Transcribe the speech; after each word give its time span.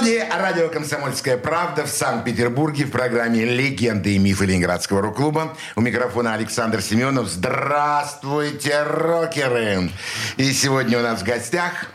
Студии 0.00 0.24
радио 0.30 0.70
«Комсомольская 0.70 1.36
правда» 1.36 1.84
в 1.84 1.90
Санкт-Петербурге 1.90 2.86
в 2.86 2.90
программе 2.90 3.44
«Легенды 3.44 4.14
и 4.14 4.18
мифы 4.18 4.46
Ленинградского 4.46 5.02
рок-клуба». 5.02 5.54
У 5.76 5.82
микрофона 5.82 6.32
Александр 6.32 6.80
Семенов. 6.80 7.28
Здравствуйте, 7.28 8.82
рокеры! 8.82 9.90
И 10.38 10.54
сегодня 10.54 11.00
у 11.00 11.02
нас 11.02 11.20
в 11.20 11.24
гостях 11.26 11.90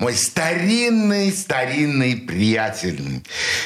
мой 0.00 0.14
старинный-старинный 0.14 2.16
приятель. 2.16 3.22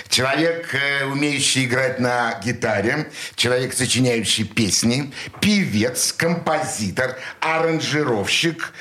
Человек, 0.08 0.74
э, 0.74 1.04
умеющий 1.04 1.64
играть 1.64 2.00
на 2.00 2.40
гитаре, 2.44 3.08
человек, 3.36 3.72
сочиняющий 3.72 4.44
песни, 4.44 5.12
певец, 5.40 6.12
композитор, 6.12 7.16
аранжировщик, 7.40 8.72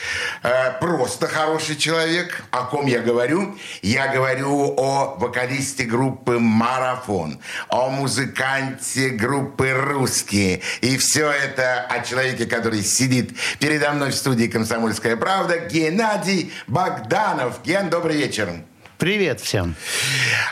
э, 0.42 0.80
просто 0.80 1.28
хороший 1.28 1.76
человек. 1.76 2.44
О 2.50 2.64
ком 2.64 2.88
я 2.88 3.00
говорю? 3.00 3.56
Я 3.84 4.08
говорю 4.08 4.74
о 4.76 5.16
вокалисте 5.20 5.84
группы 5.84 6.40
«Марафон», 6.40 7.40
о 7.70 7.90
музыканте 7.90 9.10
группы 9.10 9.72
«Русские». 9.72 10.62
И 10.82 10.98
все 10.98 11.30
это 11.30 11.82
о 11.82 12.04
человеке, 12.04 12.48
который 12.48 12.82
сидит 12.82 13.38
передо 13.60 13.92
мной 13.92 14.10
в 14.10 14.16
студии 14.16 14.48
«Комсомольская 14.48 15.18
правда», 15.18 15.60
Геннадий 15.60 16.52
Богданов. 16.66 17.43
Ген, 17.66 17.90
добрый 17.90 18.18
вечер. 18.18 18.50
Привет 18.98 19.42
всем. 19.42 19.76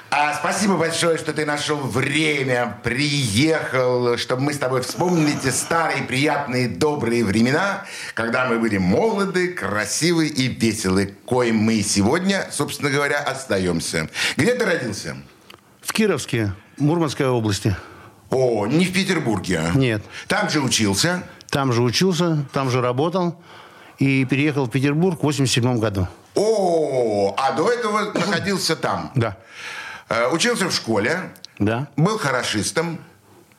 А, 0.10 0.34
спасибо 0.34 0.76
большое, 0.76 1.18
что 1.18 1.32
ты 1.32 1.46
нашел 1.46 1.78
время, 1.78 2.78
приехал, 2.84 4.18
чтобы 4.18 4.42
мы 4.42 4.54
с 4.54 4.58
тобой 4.58 4.82
вспомнили 4.82 5.32
те 5.42 5.52
старые, 5.52 6.04
приятные, 6.04 6.68
добрые 6.68 7.24
времена, 7.24 7.86
когда 8.14 8.46
мы 8.48 8.60
были 8.60 8.78
молоды, 8.78 9.54
красивы 9.54 10.28
и 10.28 10.48
веселы, 10.48 11.16
коим 11.26 11.58
мы 11.58 11.82
сегодня, 11.82 12.48
собственно 12.52 12.90
говоря, 12.90 13.20
остаемся. 13.20 14.10
Где 14.36 14.54
ты 14.56 14.66
родился? 14.66 15.16
В 15.82 15.94
Кировске, 15.94 16.52
Мурманской 16.78 17.28
области. 17.28 17.76
О, 18.32 18.68
не 18.68 18.86
в 18.86 18.94
Петербурге. 18.94 19.72
Нет. 19.76 20.04
Там 20.28 20.50
же 20.50 20.60
учился. 20.60 21.24
Там 21.50 21.72
же 21.72 21.82
учился, 21.82 22.46
там 22.52 22.70
же 22.70 22.82
работал. 22.82 23.42
И 24.00 24.26
переехал 24.26 24.66
в 24.66 24.72
Петербург 24.72 25.20
в 25.20 25.24
87 25.24 25.80
году. 25.80 26.08
О, 26.36 27.36
а 27.38 27.52
до 27.54 27.70
этого 27.72 28.12
находился 28.14 28.76
там. 28.76 29.12
Да. 29.16 29.38
Э, 30.10 30.28
Учился 30.30 30.68
в 30.68 30.74
школе. 30.74 31.32
Да. 31.60 31.88
Был 31.98 32.18
хорошистом. 32.18 33.00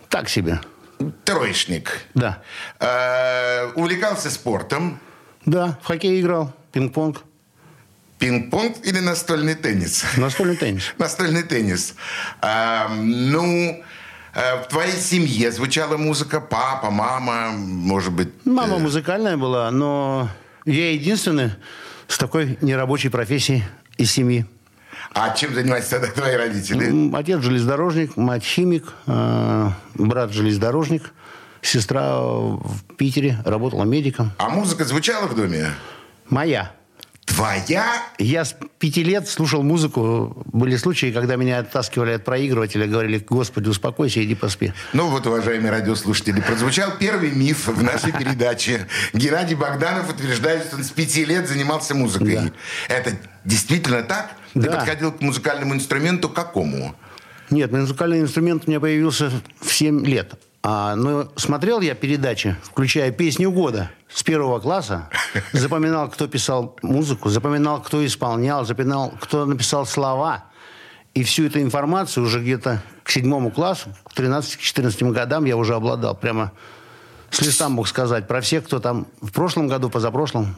Так 0.08 0.28
себе. 0.28 0.60
Троечник. 1.24 2.02
Да. 2.14 2.42
Э, 2.80 3.70
Увлекался 3.74 4.30
спортом. 4.30 4.98
Да, 5.44 5.78
в 5.82 5.86
хоккей 5.86 6.20
играл, 6.20 6.52
пинг-понг, 6.72 7.22
Пинг-понг 8.20 8.76
или 8.84 9.00
настольный 9.00 9.56
теннис? 9.56 10.04
настольный 10.16 10.56
теннис. 10.56 10.94
Настольный 10.98 11.42
теннис. 11.42 11.94
А, 12.40 12.88
ну, 12.88 13.82
э, 14.34 14.62
в 14.62 14.68
твоей 14.68 14.92
семье 14.92 15.50
звучала 15.50 15.96
музыка 15.96 16.40
папа, 16.40 16.90
мама, 16.90 17.50
может 17.50 18.12
быть... 18.12 18.28
Мама 18.44 18.76
э, 18.76 18.78
музыкальная 18.78 19.36
была, 19.36 19.68
но 19.72 20.28
я 20.64 20.92
единственный 20.92 21.50
с 22.12 22.18
такой 22.18 22.58
нерабочей 22.60 23.08
профессией 23.10 23.64
из 23.96 24.12
семьи. 24.12 24.44
А 25.14 25.34
чем 25.34 25.54
занимались 25.54 25.86
тогда 25.86 26.08
твои 26.08 26.36
родители? 26.36 27.14
Отец 27.16 27.40
железнодорожник, 27.40 28.16
мать 28.16 28.44
химик, 28.44 28.92
э, 29.06 29.70
брат 29.94 30.30
железнодорожник, 30.32 31.12
сестра 31.62 32.20
в 32.20 32.82
Питере 32.98 33.38
работала 33.46 33.84
медиком. 33.84 34.30
А 34.36 34.50
музыка 34.50 34.84
звучала 34.84 35.26
в 35.26 35.34
доме? 35.34 35.70
Моя. 36.28 36.72
Твоя? 37.24 38.02
Я 38.18 38.44
с 38.44 38.54
пяти 38.78 39.02
лет 39.04 39.28
слушал 39.28 39.62
музыку. 39.62 40.42
Были 40.52 40.76
случаи, 40.76 41.12
когда 41.12 41.36
меня 41.36 41.58
оттаскивали 41.58 42.12
от 42.12 42.24
проигрывателя, 42.24 42.86
говорили, 42.86 43.18
господи, 43.18 43.68
успокойся, 43.68 44.22
иди 44.24 44.34
поспи. 44.34 44.72
Ну 44.92 45.08
вот, 45.08 45.26
уважаемые 45.26 45.70
радиослушатели, 45.70 46.40
прозвучал 46.40 46.92
первый 46.98 47.30
миф 47.30 47.68
в 47.68 47.82
нашей 47.82 48.12
передаче. 48.18 48.86
Геннадий 49.14 49.54
Богданов 49.54 50.10
утверждает, 50.10 50.64
что 50.66 50.76
он 50.76 50.84
с 50.84 50.90
пяти 50.90 51.24
лет 51.24 51.48
занимался 51.48 51.94
музыкой. 51.94 52.34
Да. 52.36 52.50
Это 52.88 53.16
действительно 53.44 54.02
так? 54.02 54.32
Ты 54.54 54.60
Да. 54.60 54.72
подходил 54.78 55.12
к 55.12 55.20
музыкальному 55.20 55.74
инструменту 55.74 56.28
какому? 56.28 56.94
Нет, 57.50 57.70
музыкальный 57.70 58.20
инструмент 58.20 58.64
у 58.66 58.70
меня 58.70 58.80
появился 58.80 59.30
в 59.60 59.72
7 59.72 60.04
лет. 60.04 60.34
А, 60.64 60.94
но 60.94 61.28
смотрел 61.34 61.80
я 61.80 61.94
передачи, 61.94 62.56
включая 62.62 63.10
«Песню 63.10 63.50
года» 63.50 63.90
с 64.08 64.22
первого 64.22 64.60
класса. 64.60 65.08
Запоминал, 65.52 66.08
кто 66.08 66.28
писал 66.28 66.76
музыку, 66.82 67.30
запоминал, 67.30 67.82
кто 67.82 68.04
исполнял, 68.06 68.64
запоминал, 68.64 69.12
кто 69.20 69.44
написал 69.44 69.86
слова. 69.86 70.44
И 71.14 71.24
всю 71.24 71.46
эту 71.46 71.60
информацию 71.60 72.24
уже 72.24 72.40
где-то 72.40 72.82
к 73.02 73.10
седьмому 73.10 73.50
классу, 73.50 73.94
к 74.04 74.16
13-14 74.16 75.10
годам 75.10 75.44
я 75.46 75.56
уже 75.56 75.74
обладал. 75.74 76.14
Прямо 76.14 76.52
с 77.30 77.40
листа 77.42 77.68
мог 77.68 77.88
сказать 77.88 78.28
про 78.28 78.40
всех, 78.40 78.64
кто 78.64 78.78
там 78.78 79.08
в 79.20 79.32
прошлом 79.32 79.66
году, 79.66 79.90
позапрошлом 79.90 80.54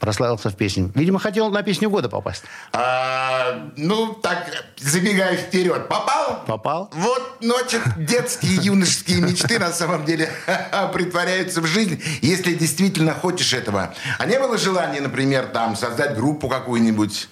прославился 0.00 0.50
в 0.50 0.56
песне. 0.56 0.90
Видимо, 0.94 1.18
хотел 1.18 1.50
на 1.50 1.62
«Песню 1.62 1.90
года» 1.90 2.08
попасть. 2.08 2.44
А, 2.72 3.70
ну, 3.76 4.14
так, 4.14 4.50
забегая 4.78 5.36
вперед, 5.36 5.88
попал? 5.88 6.44
Попал. 6.46 6.90
Вот, 6.92 7.38
ночи, 7.40 7.78
детские, 7.96 8.56
юношеские 8.56 9.20
мечты 9.20 9.58
на 9.58 9.72
самом 9.72 10.04
деле 10.04 10.30
притворяются 10.92 11.60
в 11.60 11.66
жизнь, 11.66 12.02
если 12.22 12.54
действительно 12.54 13.14
хочешь 13.14 13.52
этого. 13.52 13.94
А 14.18 14.26
не 14.26 14.38
было 14.38 14.58
желания, 14.58 15.00
например, 15.00 15.46
там, 15.46 15.76
создать 15.76 16.16
группу 16.16 16.48
какую-нибудь? 16.48 17.28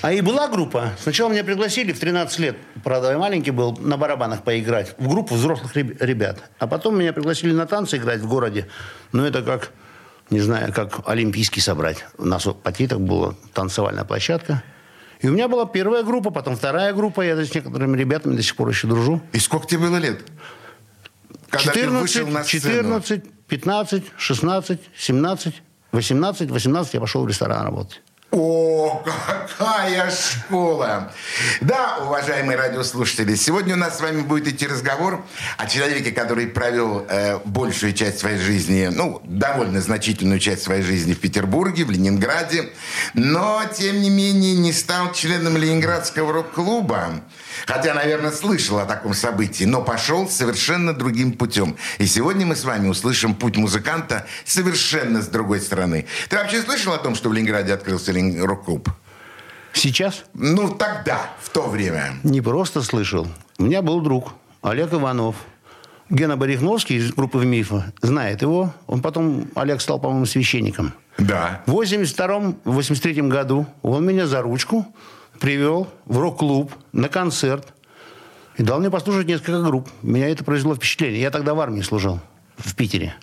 А 0.00 0.12
и 0.12 0.20
была 0.20 0.46
группа. 0.46 0.92
Сначала 1.02 1.28
меня 1.28 1.42
пригласили 1.42 1.92
в 1.92 1.98
13 1.98 2.38
лет, 2.38 2.56
правда, 2.84 3.10
я 3.10 3.18
маленький 3.18 3.50
был, 3.50 3.76
на 3.78 3.96
барабанах 3.96 4.44
поиграть, 4.44 4.94
в 4.96 5.08
группу 5.08 5.34
взрослых 5.34 5.74
реб- 5.74 6.00
ребят. 6.00 6.38
А 6.60 6.68
потом 6.68 6.96
меня 6.98 7.12
пригласили 7.12 7.52
на 7.52 7.66
танцы 7.66 7.96
играть 7.96 8.20
в 8.20 8.28
городе. 8.28 8.68
Ну, 9.10 9.24
это 9.24 9.42
как, 9.42 9.72
не 10.30 10.40
знаю, 10.40 10.72
как 10.72 11.08
олимпийский 11.08 11.60
собрать. 11.60 12.04
У 12.18 12.24
нас 12.24 12.44
вот 12.46 12.62
по 12.62 12.72
Титах 12.72 13.00
была 13.00 13.34
танцевальная 13.54 14.04
площадка. 14.04 14.62
И 15.20 15.28
у 15.28 15.32
меня 15.32 15.48
была 15.48 15.66
первая 15.66 16.02
группа, 16.02 16.30
потом 16.30 16.56
вторая 16.56 16.92
группа. 16.92 17.22
Я 17.22 17.42
с 17.42 17.54
некоторыми 17.54 17.96
ребятами 17.96 18.36
до 18.36 18.42
сих 18.42 18.54
пор 18.56 18.68
еще 18.68 18.86
дружу. 18.86 19.20
И 19.32 19.38
сколько 19.38 19.66
тебе 19.66 19.80
было 19.80 19.96
лет? 19.96 20.20
Когда 21.50 21.72
ты 21.72 21.88
вышел 21.88 22.26
на 22.26 22.44
14, 22.44 22.62
сцену? 22.62 23.00
14, 23.00 23.46
15, 23.48 24.04
16, 24.16 24.80
17, 24.96 25.62
18, 25.92 26.50
18 26.50 26.94
я 26.94 27.00
пошел 27.00 27.24
в 27.24 27.28
ресторан 27.28 27.64
работать. 27.64 28.02
О, 28.30 29.02
какая 29.06 30.10
школа! 30.10 31.10
Да, 31.62 32.00
уважаемые 32.02 32.58
радиослушатели, 32.58 33.34
сегодня 33.36 33.72
у 33.72 33.78
нас 33.78 33.96
с 33.96 34.00
вами 34.02 34.20
будет 34.20 34.48
идти 34.48 34.66
разговор 34.66 35.24
о 35.56 35.66
человеке, 35.66 36.10
который 36.10 36.46
провел 36.46 37.06
э, 37.08 37.38
большую 37.46 37.94
часть 37.94 38.18
своей 38.18 38.36
жизни, 38.36 38.90
ну, 38.92 39.22
довольно 39.24 39.80
значительную 39.80 40.40
часть 40.40 40.64
своей 40.64 40.82
жизни 40.82 41.14
в 41.14 41.20
Петербурге, 41.20 41.86
в 41.86 41.90
Ленинграде, 41.90 42.68
но, 43.14 43.62
тем 43.74 44.02
не 44.02 44.10
менее, 44.10 44.56
не 44.56 44.74
стал 44.74 45.14
членом 45.14 45.56
Ленинградского 45.56 46.30
рок-клуба. 46.34 47.22
Хотя, 47.66 47.94
наверное, 47.94 48.30
слышал 48.30 48.78
о 48.78 48.84
таком 48.84 49.14
событии, 49.14 49.64
но 49.64 49.82
пошел 49.82 50.28
совершенно 50.28 50.92
другим 50.92 51.32
путем. 51.32 51.76
И 51.98 52.06
сегодня 52.06 52.46
мы 52.46 52.56
с 52.56 52.64
вами 52.64 52.88
услышим 52.88 53.34
путь 53.34 53.56
музыканта 53.56 54.26
совершенно 54.44 55.22
с 55.22 55.28
другой 55.28 55.60
стороны. 55.60 56.06
Ты 56.28 56.36
вообще 56.36 56.62
слышал 56.62 56.92
о 56.92 56.98
том, 56.98 57.14
что 57.14 57.30
в 57.30 57.32
Ленинграде 57.32 57.72
открылся 57.72 58.12
Рок-клуб? 58.40 58.88
Сейчас 59.72 60.24
Ну, 60.34 60.70
тогда, 60.70 61.30
в 61.40 61.50
то 61.50 61.68
время. 61.68 62.16
Не 62.24 62.40
просто 62.40 62.82
слышал. 62.82 63.26
У 63.58 63.64
меня 63.64 63.82
был 63.82 64.00
друг 64.00 64.32
Олег 64.62 64.92
Иванов. 64.92 65.36
Гена 66.10 66.36
Барихновский 66.36 66.96
из 66.96 67.12
группы 67.12 67.44
«Мифа» 67.44 67.92
знает 68.00 68.42
его. 68.42 68.72
Он 68.86 69.02
потом, 69.02 69.48
Олег 69.54 69.80
стал, 69.80 70.00
по-моему, 70.00 70.24
священником. 70.26 70.94
Да. 71.18 71.62
В 71.66 71.78
82-83 71.80 73.28
году 73.28 73.66
он 73.82 74.06
меня 74.06 74.26
за 74.26 74.40
ручку 74.40 74.86
привел 75.38 75.88
в 76.06 76.18
рок-клуб 76.18 76.72
на 76.92 77.08
концерт 77.08 77.74
и 78.56 78.62
дал 78.62 78.80
мне 78.80 78.90
послушать 78.90 79.26
несколько 79.26 79.62
групп. 79.62 79.88
Меня 80.02 80.28
это 80.28 80.44
произвело 80.44 80.74
впечатление. 80.74 81.20
Я 81.20 81.30
тогда 81.30 81.54
в 81.54 81.60
армии 81.60 81.82
служил 81.82 82.20
в 82.56 82.74
Питере. 82.74 83.14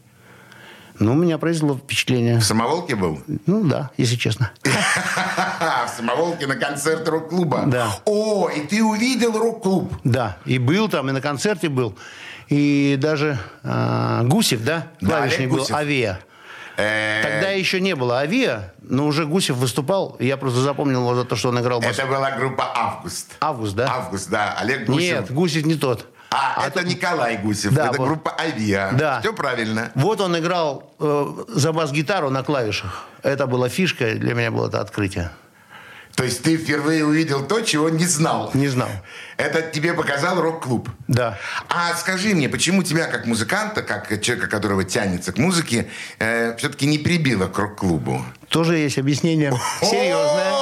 Ну, 0.99 1.11
у 1.13 1.15
меня 1.15 1.37
произвело 1.37 1.75
впечатление. 1.75 2.39
В 2.39 2.43
самоволке 2.43 2.95
был? 2.95 3.21
Ну 3.45 3.63
да, 3.65 3.91
если 3.97 4.15
честно. 4.15 4.51
В 4.63 5.89
самоволке 5.97 6.47
на 6.47 6.55
концерт 6.55 7.07
рок-клуба? 7.07 7.63
Да. 7.67 7.87
О, 8.05 8.49
и 8.49 8.61
ты 8.61 8.83
увидел 8.83 9.37
рок-клуб? 9.37 9.93
Да, 10.03 10.37
и 10.45 10.57
был 10.57 10.89
там, 10.89 11.09
и 11.09 11.11
на 11.11 11.21
концерте 11.21 11.69
был. 11.69 11.95
И 12.49 12.97
даже 12.99 13.37
а, 13.63 14.23
Гусев, 14.23 14.63
да, 14.63 14.87
клавишник 14.99 15.49
был. 15.49 15.65
Авиа. 15.71 16.19
Э, 16.77 17.21
Тогда 17.23 17.49
еще 17.51 17.79
не 17.79 17.95
было 17.95 18.19
Авиа, 18.19 18.73
но 18.81 19.05
уже 19.07 19.25
Гусев 19.25 19.55
выступал. 19.55 20.17
Я 20.19 20.37
просто 20.37 20.59
запомнил 20.59 21.01
его 21.01 21.15
за 21.15 21.23
то, 21.23 21.35
что 21.35 21.49
он 21.49 21.59
играл 21.59 21.79
бас. 21.79 21.97
Это 21.97 22.05
была 22.07 22.31
группа 22.31 22.65
«Август». 22.75 23.31
Август, 23.39 23.75
да? 23.75 23.87
«Август», 23.89 24.29
да. 24.29 24.55
Олег 24.59 24.85
Гусев. 24.85 24.99
Нет, 24.99 25.31
Гусев 25.31 25.65
не 25.65 25.75
тот. 25.75 26.05
А, 26.35 26.67
это 26.67 26.83
Николай 26.83 27.37
Гусев. 27.37 27.73
Да, 27.73 27.87
это 27.87 27.97
вот. 27.97 28.07
группа 28.07 28.35
«Авиа». 28.37 28.91
Да. 28.93 29.19
Все 29.21 29.33
правильно. 29.33 29.91
Вот 29.95 30.21
он 30.21 30.37
играл 30.37 30.91
э, 30.99 31.33
за 31.47 31.71
бас-гитару 31.71 32.29
на 32.29 32.43
клавишах. 32.43 33.05
Это 33.23 33.47
была 33.47 33.69
фишка, 33.69 34.15
для 34.15 34.33
меня 34.33 34.51
было 34.51 34.67
это 34.67 34.81
открытие. 34.81 35.31
То 36.15 36.23
есть 36.23 36.43
ты 36.43 36.55
впервые 36.55 37.05
увидел 37.05 37.45
то, 37.45 37.59
чего 37.59 37.89
не 37.89 38.05
знал. 38.05 38.49
Не 38.53 38.69
знал. 38.69 38.87
Это 39.35 39.61
тебе 39.61 39.93
показал 39.93 40.39
рок-клуб. 40.39 40.89
Да. 41.09 41.37
А 41.67 41.93
скажи 41.95 42.33
мне, 42.33 42.47
почему 42.47 42.83
тебя 42.83 43.07
как 43.07 43.25
музыканта, 43.25 43.83
как 43.83 44.21
человека, 44.21 44.47
которого 44.49 44.85
тянется 44.85 45.33
к 45.33 45.37
музыке, 45.37 45.89
э, 46.19 46.55
все-таки 46.55 46.85
не 46.85 46.99
прибило 46.99 47.47
к 47.47 47.59
рок-клубу? 47.59 48.21
Тоже 48.47 48.77
есть 48.77 48.97
объяснение 48.97 49.51
серьезное. 49.81 50.53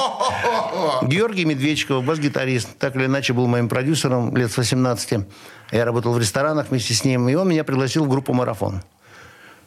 Георгий 1.06 1.44
Медведчиков, 1.44 2.04
бас-гитарист, 2.04 2.76
так 2.78 2.96
или 2.96 3.06
иначе 3.06 3.32
был 3.32 3.46
моим 3.46 3.68
продюсером 3.68 4.36
лет 4.36 4.50
с 4.50 4.56
18. 4.56 5.24
Я 5.70 5.84
работал 5.84 6.12
в 6.12 6.18
ресторанах 6.18 6.70
вместе 6.70 6.94
с 6.94 7.04
ним, 7.04 7.28
и 7.28 7.34
он 7.34 7.48
меня 7.48 7.62
пригласил 7.62 8.04
в 8.04 8.08
группу 8.08 8.32
«Марафон». 8.32 8.82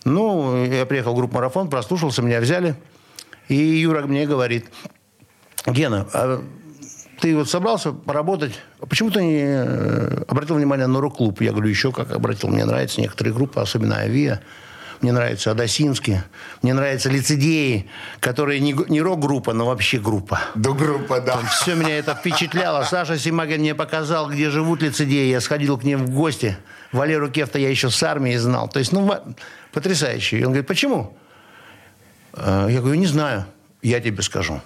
Ну, 0.03 0.65
я 0.65 0.85
приехал 0.85 1.13
в 1.13 1.15
группу 1.15 1.35
«Марафон», 1.35 1.69
прослушался, 1.69 2.21
меня 2.21 2.41
взяли. 2.41 2.75
И 3.47 3.55
Юра 3.55 4.01
мне 4.01 4.25
говорит, 4.25 4.65
Гена, 5.67 6.07
а 6.13 6.43
ты 7.19 7.35
вот 7.35 7.49
собрался 7.49 7.91
поработать, 7.91 8.53
почему 8.87 9.11
ты 9.11 9.23
не 9.23 9.41
э, 9.43 10.23
обратил 10.27 10.55
внимание 10.55 10.87
на 10.87 11.01
рок-клуб? 11.01 11.41
Я 11.41 11.51
говорю, 11.51 11.67
еще 11.67 11.91
как 11.91 12.11
обратил, 12.11 12.49
мне 12.49 12.65
нравятся 12.65 13.01
некоторые 13.01 13.33
группы, 13.33 13.59
особенно 13.59 13.97
«Авиа». 13.97 14.39
Мне 15.01 15.11
нравится 15.11 15.51
Адасинский, 15.51 16.21
мне 16.63 16.73
нравятся 16.73 17.09
лицедеи, 17.09 17.87
которые 18.19 18.59
не, 18.59 18.75
не 18.89 18.99
рок-группа, 18.99 19.53
но 19.53 19.67
вообще 19.67 19.99
группа. 19.99 20.39
До 20.55 20.73
группа, 20.73 21.21
да. 21.21 21.37
Все 21.51 21.75
меня 21.75 21.99
это 21.99 22.15
впечатляло. 22.15 22.83
Саша 22.83 23.19
Симагин 23.19 23.59
мне 23.59 23.75
показал, 23.75 24.27
где 24.27 24.49
живут 24.49 24.81
лицедеи. 24.81 25.29
Я 25.29 25.39
сходил 25.39 25.77
к 25.77 25.83
ним 25.83 26.03
в 26.03 26.09
гости. 26.09 26.57
Валеру 26.91 27.29
Кефта 27.29 27.59
я 27.59 27.69
еще 27.69 27.91
с 27.91 28.01
армии 28.01 28.35
знал. 28.37 28.69
То 28.69 28.79
есть, 28.79 28.91
ну, 28.91 29.07
потрясающе. 29.71 30.39
И 30.39 30.43
он 30.43 30.47
говорит, 30.47 30.67
почему? 30.67 31.15
Э, 32.33 32.67
Я 32.67 32.79
говорю, 32.79 32.95
не 32.95 33.05
знаю. 33.05 33.45
Я 33.83 33.99
тебе 33.99 34.23
скажу. 34.23 34.61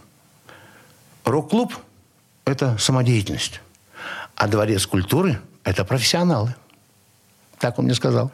Рок-клуб– 1.25 1.73
это 2.45 2.77
самодеятельность. 2.77 3.61
А 4.35 4.47
дворец 4.47 4.85
культуры– 4.85 5.39
это 5.63 5.85
профессионалы. 5.85 6.55
Так 7.59 7.77
он 7.77 7.85
мне 7.85 7.93
сказал. 7.93 8.31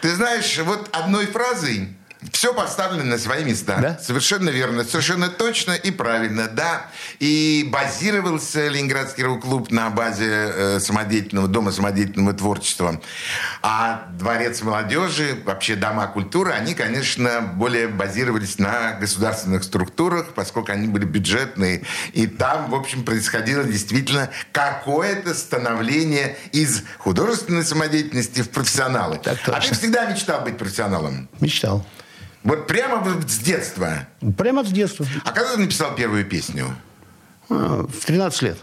Ты 0.00 0.14
знаешь, 0.14 0.58
вот 0.58 0.88
одной 0.92 1.26
фразой 1.26 1.94
все 2.32 2.54
поставлено 2.54 3.04
на 3.04 3.18
свои 3.18 3.44
места. 3.44 3.78
Да? 3.80 3.98
Совершенно 4.02 4.50
верно, 4.50 4.84
совершенно 4.84 5.28
точно 5.28 5.72
и 5.72 5.90
правильно, 5.90 6.48
да. 6.48 6.86
И 7.18 7.68
базировался 7.72 8.68
Ленинградский 8.68 9.24
рок-клуб 9.24 9.70
на 9.70 9.90
базе 9.90 10.28
э, 10.28 10.80
самодеятельного 10.80 11.48
дома 11.48 11.72
самодеятельного 11.72 12.32
творчества. 12.34 13.00
А 13.62 14.08
Дворец 14.18 14.62
молодежи, 14.62 15.38
вообще 15.44 15.76
дома 15.76 16.06
культуры, 16.06 16.52
они, 16.52 16.74
конечно, 16.74 17.40
более 17.40 17.88
базировались 17.88 18.58
на 18.58 18.92
государственных 18.92 19.64
структурах, 19.64 20.34
поскольку 20.34 20.72
они 20.72 20.86
были 20.86 21.04
бюджетные. 21.04 21.84
И 22.12 22.26
там, 22.26 22.70
в 22.70 22.74
общем, 22.74 23.04
происходило 23.04 23.64
действительно 23.64 24.30
какое-то 24.52 25.34
становление 25.34 26.36
из 26.52 26.82
художественной 26.98 27.64
самодеятельности 27.64 28.42
в 28.42 28.50
профессионалы. 28.50 29.18
Так 29.18 29.38
а 29.46 29.46
ты 29.46 29.52
точно. 29.52 29.76
всегда 29.76 30.06
мечтал 30.06 30.40
быть 30.42 30.58
профессионалом? 30.58 31.28
Мечтал. 31.40 31.84
Вот 32.44 32.66
прямо 32.66 33.02
с 33.26 33.38
детства. 33.38 34.06
Прямо 34.36 34.64
с 34.64 34.68
детства. 34.68 35.06
А 35.24 35.32
когда 35.32 35.54
ты 35.54 35.60
написал 35.60 35.94
первую 35.94 36.26
песню? 36.26 36.76
А, 37.48 37.86
В 37.86 38.04
13 38.04 38.42
лет. 38.42 38.58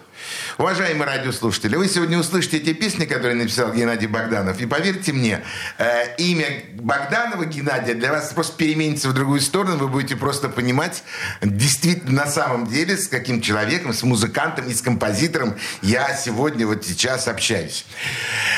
Уважаемые 0.60 1.07
радиослушатели, 1.07 1.75
вы 1.75 1.88
сегодня 1.88 2.19
услышите 2.19 2.57
эти 2.57 2.74
песни, 2.74 3.06
которые 3.06 3.33
написал 3.36 3.74
Геннадий 3.74 4.06
Богданов. 4.06 4.62
И 4.62 4.68
поверьте 4.68 5.13
мне, 5.13 5.44
э, 5.80 6.16
имя 6.18 6.45
Богданова 6.75 7.45
Геннадия 7.45 7.95
для 7.95 8.12
вас 8.12 8.31
просто 8.31 8.56
переменится 8.56 9.10
в 9.10 9.13
другую 9.13 9.42
сторону. 9.42 9.78
Вы 9.78 9.88
будете 9.88 10.16
просто 10.16 10.48
понимать, 10.48 11.04
действительно, 11.42 12.25
на 12.25 12.28
самом 12.28 12.68
деле, 12.68 12.98
с 12.98 13.07
каким 13.07 13.42
человеком, 13.42 13.94
с 13.94 14.04
музыкантом 14.04 14.68
и 14.68 14.75
с 14.75 14.81
композитором 14.83 15.56
я 15.81 16.16
сегодня 16.16 16.68
вот 16.68 16.86
сейчас 16.86 17.28
общаюсь. 17.28 17.86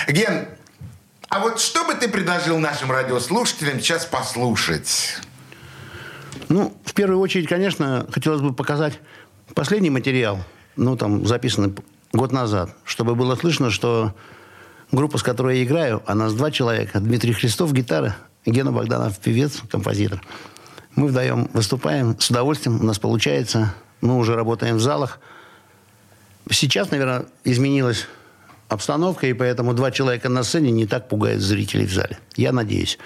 Ген, 0.10 0.50
а 1.34 1.40
вот 1.40 1.60
что 1.60 1.84
бы 1.84 1.96
ты 1.96 2.08
предложил 2.08 2.60
нашим 2.60 2.92
радиослушателям 2.92 3.80
сейчас 3.80 4.06
послушать? 4.06 5.18
Ну, 6.48 6.78
в 6.86 6.94
первую 6.94 7.20
очередь, 7.20 7.50
конечно, 7.50 8.06
хотелось 8.12 8.42
бы 8.42 8.54
показать 8.54 9.00
последний 9.56 9.90
материал, 9.90 10.38
ну, 10.76 10.96
там, 10.96 11.26
записанный 11.26 11.74
год 12.12 12.32
назад, 12.32 12.76
чтобы 12.84 13.16
было 13.16 13.36
слышно, 13.36 13.72
что 13.72 14.14
группа, 14.92 15.18
с 15.18 15.24
которой 15.24 15.58
я 15.58 15.64
играю, 15.64 16.04
а 16.06 16.14
нас 16.14 16.36
два 16.36 16.52
человека. 16.52 17.00
Дмитрий 17.00 17.34
Христов, 17.34 17.74
гитара, 17.74 18.16
Гена 18.46 18.72
Богданов, 18.72 19.18
певец, 19.18 19.60
композитор. 19.72 20.22
Мы 20.94 21.08
вдвоем 21.08 21.50
выступаем 21.54 22.20
с 22.20 22.30
удовольствием, 22.30 22.80
у 22.80 22.84
нас 22.84 23.00
получается. 23.00 23.74
Мы 24.02 24.18
уже 24.18 24.36
работаем 24.36 24.76
в 24.76 24.82
залах. 24.82 25.20
Сейчас, 26.52 26.92
наверное, 26.92 27.26
изменилась 27.44 28.06
обстановка, 28.74 29.28
и 29.28 29.34
поэтому 29.34 29.74
два 29.74 29.92
человека 29.92 30.30
на 30.30 30.44
сцене 30.44 30.72
не 30.72 30.86
так 30.86 31.08
пугают 31.08 31.42
зрителей 31.42 31.86
в 31.86 31.94
зале. 31.94 32.18
Я 32.36 32.52
надеюсь. 32.52 32.98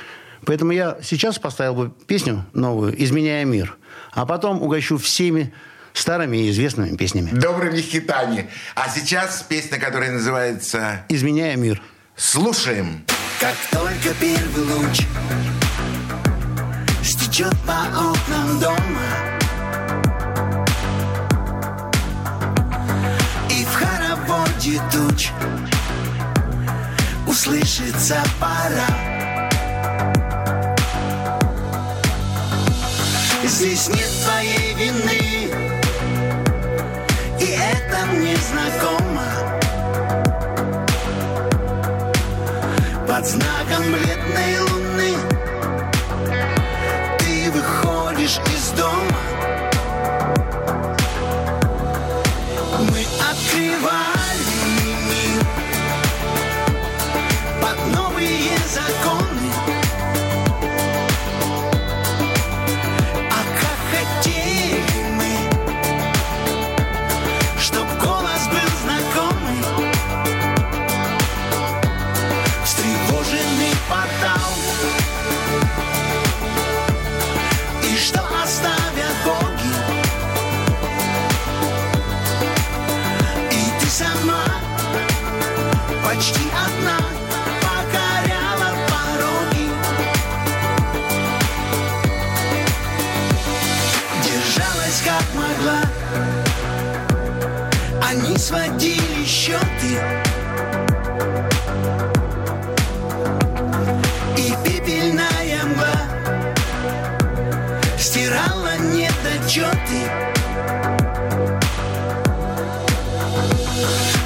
Поэтому 0.46 0.72
я 0.72 0.98
сейчас 1.04 1.40
поставил 1.40 1.76
бы 1.76 1.92
песню 2.08 2.46
новую 2.54 3.02
«Изменяя 3.04 3.46
мир», 3.46 3.78
а 4.14 4.26
потом 4.26 4.62
угощу 4.62 4.98
всеми 4.98 5.54
старыми 5.94 6.38
и 6.38 6.50
известными 6.52 6.96
песнями. 6.96 7.32
Добрыми 7.32 7.82
хитами. 7.82 8.50
А 8.76 8.90
сейчас 8.90 9.46
песня, 9.48 9.80
которая 9.80 10.12
называется 10.12 11.06
«Изменяя 11.10 11.56
мир». 11.56 11.82
«Слушаем». 12.16 13.04
Как 13.40 13.56
только 13.72 14.16
первый 14.20 14.64
луч 14.74 15.02
стечет 17.04 17.54
по 17.66 17.88
окнам 18.00 18.60
дома 18.60 19.37
хороводе 24.68 24.82
туч 24.92 25.30
услышится 27.26 28.22
пора. 28.40 28.88
Здесь 33.44 33.88
нет 33.90 34.10
твоей 34.26 34.74
вины. 34.76 35.52
И 37.40 37.46
это 37.46 38.06
мне 38.08 38.36
знакомо. 38.36 39.28
Под 43.08 43.26
знаком 43.26 43.84
бледной 43.94 44.60
луны 44.60 45.14
Ты 47.20 47.52
выходишь 47.52 48.40
из 48.54 48.70
дома 48.78 49.17
могла 95.34 95.82
Они 98.10 98.38
сводили 98.38 99.26
счеты 99.26 100.00
и 104.38 104.54
пепельная 104.64 105.66
мгла 105.66 106.18
стирала 108.18 108.78
недочеты. 108.78 110.02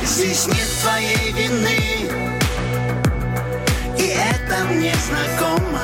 Здесь 0.05 0.47
нет 0.47 0.67
твоей 0.81 1.31
вины, 1.33 1.79
и 3.97 4.07
это 4.07 4.63
мне 4.69 4.93
знакомо. 5.07 5.81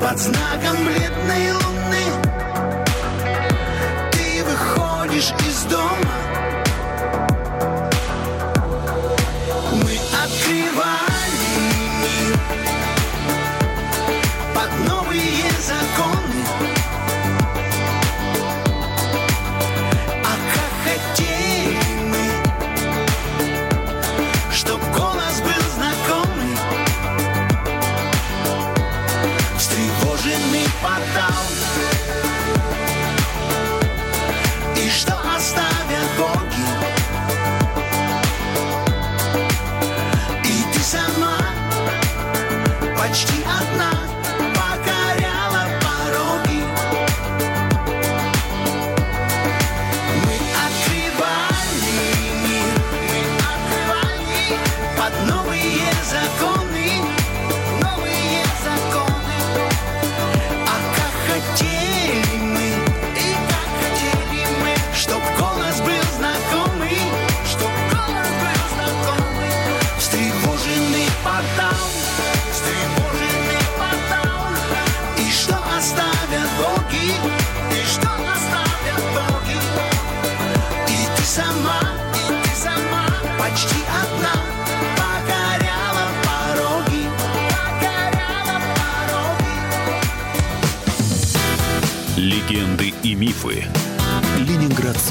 Под 0.00 0.18
знаком 0.18 0.84
бледной 0.84 1.05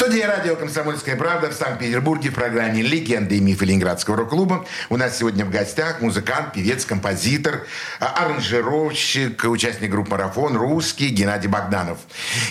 Студии 0.00 0.22
радио 0.22 0.56
«Комсомольская 0.56 1.14
правда» 1.14 1.50
в 1.50 1.52
Санкт-Петербурге 1.52 2.30
в 2.30 2.34
программе 2.34 2.80
«Легенды 2.80 3.36
и 3.36 3.40
мифы 3.40 3.66
Ленинградского 3.66 4.16
рок-клуба». 4.16 4.64
У 4.88 4.96
нас 4.96 5.18
сегодня 5.18 5.44
в 5.44 5.50
гостях 5.50 6.00
музыкант, 6.00 6.54
певец, 6.54 6.86
композитор, 6.86 7.66
а, 8.00 8.24
аранжировщик, 8.24 9.44
участник 9.44 9.90
группы 9.90 10.12
«Марафон», 10.12 10.56
русский 10.56 11.10
Геннадий 11.10 11.50
Богданов. 11.50 11.98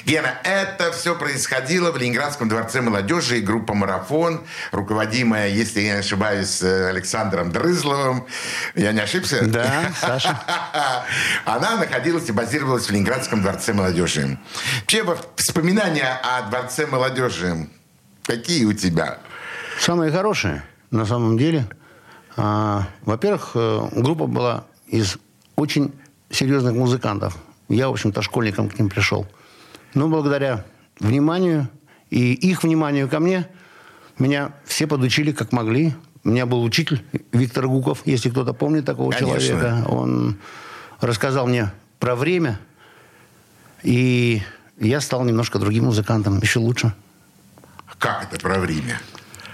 Гена, 0.06 0.36
это 0.44 0.92
все 0.92 1.16
происходило 1.16 1.92
в 1.92 1.98
Ленинградском 1.98 2.50
дворце 2.50 2.82
молодежи 2.82 3.40
и 3.40 3.42
группа 3.42 3.74
«Марафон», 3.74 4.46
руководимая, 4.72 5.50
если 5.50 5.80
я 5.80 5.94
не 5.94 6.00
ошибаюсь, 6.02 6.62
э, 6.62 6.90
Александром 6.90 7.52
Дрызловым. 7.52 8.28
Я 8.76 8.92
не 8.92 9.00
ошибся? 9.00 9.44
Да, 9.44 9.92
Саша. 10.00 10.40
Она 11.46 11.78
находилась 11.78 12.30
и 12.30 12.32
базировалась 12.32 12.86
в 12.86 12.92
Ленинградском 12.92 13.42
дворце 13.42 13.74
молодежи. 13.74 14.38
Вообще, 14.82 15.04
воспоминания 15.04 16.20
о 16.22 16.44
дворце 16.44 16.86
молодежи 16.86 17.39
какие 18.24 18.66
у 18.66 18.74
тебя? 18.74 19.20
Самые 19.80 20.12
хорошие, 20.12 20.64
на 20.92 21.06
самом 21.06 21.38
деле. 21.38 21.68
А, 22.36 22.88
во-первых, 23.02 23.52
э, 23.56 23.88
группа 23.94 24.28
была 24.28 24.66
из 24.88 25.18
очень 25.56 25.94
серьезных 26.30 26.74
музыкантов. 26.74 27.38
Я, 27.68 27.90
в 27.90 27.92
общем-то, 27.92 28.22
школьником 28.22 28.70
к 28.70 28.78
ним 28.80 28.90
пришел. 28.90 29.28
Но 29.94 30.08
благодаря 30.08 30.66
вниманию 31.00 31.70
и 32.10 32.34
их 32.34 32.64
вниманию 32.64 33.08
ко 33.08 33.20
мне, 33.20 33.48
меня 34.18 34.54
все 34.66 34.88
подучили 34.88 35.32
как 35.32 35.52
могли. 35.52 35.94
У 36.24 36.30
меня 36.30 36.46
был 36.46 36.64
учитель 36.64 37.04
Виктор 37.32 37.68
Гуков, 37.68 38.02
если 38.06 38.30
кто-то 38.30 38.54
помнит 38.54 38.86
такого 38.86 39.12
Конечно. 39.12 39.40
человека. 39.40 39.86
Он 39.88 40.38
рассказал 41.00 41.48
мне 41.48 41.72
про 42.00 42.16
время, 42.16 42.60
и 43.84 44.42
я 44.80 45.02
стал 45.02 45.24
немножко 45.24 45.60
другим 45.60 45.86
музыкантом, 45.86 46.40
еще 46.40 46.60
лучше. 46.60 46.94
Как 48.00 48.24
это 48.24 48.40
про 48.40 48.58
время? 48.60 49.02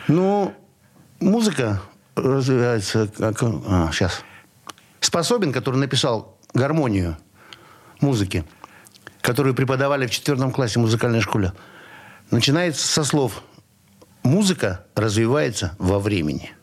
Ну, 0.07 0.55
музыка 1.19 1.81
развивается 2.15 3.07
как... 3.07 3.41
А, 3.41 3.89
сейчас. 3.91 4.21
Способен, 4.99 5.51
который 5.51 5.77
написал 5.77 6.37
гармонию 6.53 7.17
музыки, 7.99 8.45
которую 9.21 9.55
преподавали 9.55 10.05
в 10.07 10.11
четвертом 10.11 10.51
классе 10.51 10.79
музыкальной 10.79 11.21
школе, 11.21 11.53
начинается 12.31 12.87
со 12.87 13.03
слов 13.03 13.41
«Музыка 14.23 14.85
развивается 14.95 15.75
во 15.79 15.99
времени». 15.99 16.53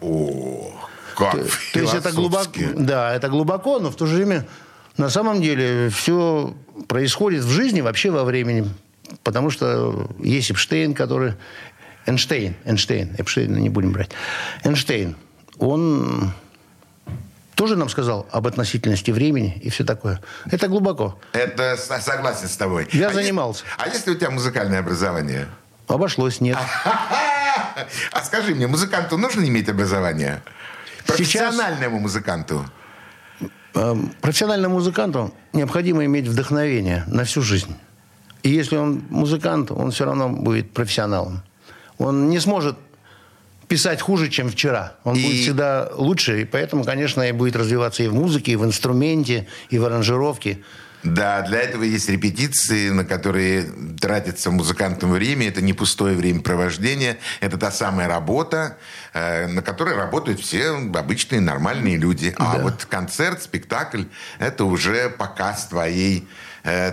О, 0.00 0.72
как 1.16 1.32
То 1.72 1.80
есть 1.80 1.94
это 1.94 2.12
глубоко, 2.12 2.60
да, 2.76 3.12
это 3.12 3.28
глубоко, 3.28 3.80
но 3.80 3.90
в 3.90 3.96
то 3.96 4.06
же 4.06 4.16
время 4.16 4.46
на 4.96 5.10
самом 5.10 5.40
деле 5.40 5.88
все 5.90 6.56
происходит 6.86 7.42
в 7.44 7.50
жизни 7.50 7.80
вообще 7.80 8.10
во 8.10 8.24
времени. 8.24 8.68
Потому 9.24 9.50
что 9.50 10.08
есть 10.18 10.50
Эпштейн, 10.50 10.94
который... 10.94 11.34
Эйнштейн, 12.06 12.54
Эйнштейн, 12.64 13.14
Эпштейна 13.18 13.58
не 13.58 13.68
будем 13.68 13.92
брать. 13.92 14.10
Эйнштейн, 14.64 15.14
он 15.58 16.32
тоже 17.54 17.76
нам 17.76 17.88
сказал 17.90 18.26
об 18.30 18.46
относительности 18.46 19.10
времени 19.10 19.58
и 19.62 19.68
все 19.68 19.84
такое. 19.84 20.20
Это 20.50 20.68
глубоко. 20.68 21.18
Это 21.32 21.76
согласен 21.76 22.48
с 22.48 22.56
тобой. 22.56 22.88
Я 22.92 23.08
А 23.08 23.12
занимался. 23.12 23.64
есть- 23.64 23.76
а 23.78 23.88
если 23.88 24.10
у 24.12 24.14
тебя 24.14 24.30
музыкальное 24.30 24.78
образование? 24.78 25.48
Обошлось, 25.86 26.40
нет. 26.40 26.56
А 28.12 28.24
скажи 28.24 28.54
мне, 28.54 28.66
музыканту 28.66 29.16
нужно 29.16 29.44
иметь 29.46 29.68
образование? 29.68 30.42
Профессиональному 31.06 32.00
музыканту. 32.00 32.64
Эм, 33.74 34.12
Профессиональному 34.20 34.76
музыканту 34.76 35.32
необходимо 35.52 36.04
иметь 36.04 36.26
вдохновение 36.26 37.04
на 37.06 37.24
всю 37.24 37.40
жизнь. 37.42 37.76
И 38.42 38.50
если 38.50 38.76
он 38.76 39.02
музыкант, 39.10 39.70
он 39.70 39.90
все 39.90 40.04
равно 40.04 40.28
будет 40.28 40.72
профессионалом. 40.72 41.42
Он 41.98 42.28
не 42.28 42.38
сможет 42.38 42.76
писать 43.66 44.00
хуже, 44.00 44.28
чем 44.28 44.48
вчера. 44.48 44.94
Он 45.04 45.16
И- 45.16 45.22
будет 45.22 45.36
всегда 45.42 45.90
лучше, 45.94 46.42
и 46.42 46.44
поэтому, 46.44 46.84
конечно, 46.84 47.22
и 47.22 47.32
будет 47.32 47.56
развиваться 47.56 48.02
и 48.02 48.08
в 48.08 48.14
музыке, 48.14 48.52
и 48.52 48.56
в 48.56 48.64
инструменте, 48.64 49.46
и 49.70 49.78
в 49.78 49.84
аранжировке. 49.84 50.58
Да, 51.04 51.42
для 51.42 51.60
этого 51.60 51.84
есть 51.84 52.08
репетиции, 52.08 52.88
на 52.90 53.04
которые 53.04 53.66
тратится 54.00 54.50
музыкантам 54.50 55.12
время. 55.12 55.46
Это 55.48 55.62
не 55.62 55.72
пустое 55.72 56.16
времяпровождение. 56.16 57.18
Это 57.40 57.56
та 57.56 57.70
самая 57.70 58.08
работа, 58.08 58.78
э, 59.14 59.46
на 59.46 59.62
которой 59.62 59.94
работают 59.94 60.40
все 60.40 60.70
обычные 60.70 61.40
нормальные 61.40 61.98
люди. 61.98 62.34
А 62.36 62.58
вот 62.58 62.84
концерт, 62.86 63.42
спектакль– 63.42 64.04
это 64.40 64.64
уже 64.64 65.08
показ 65.08 65.66
твоей 65.68 66.26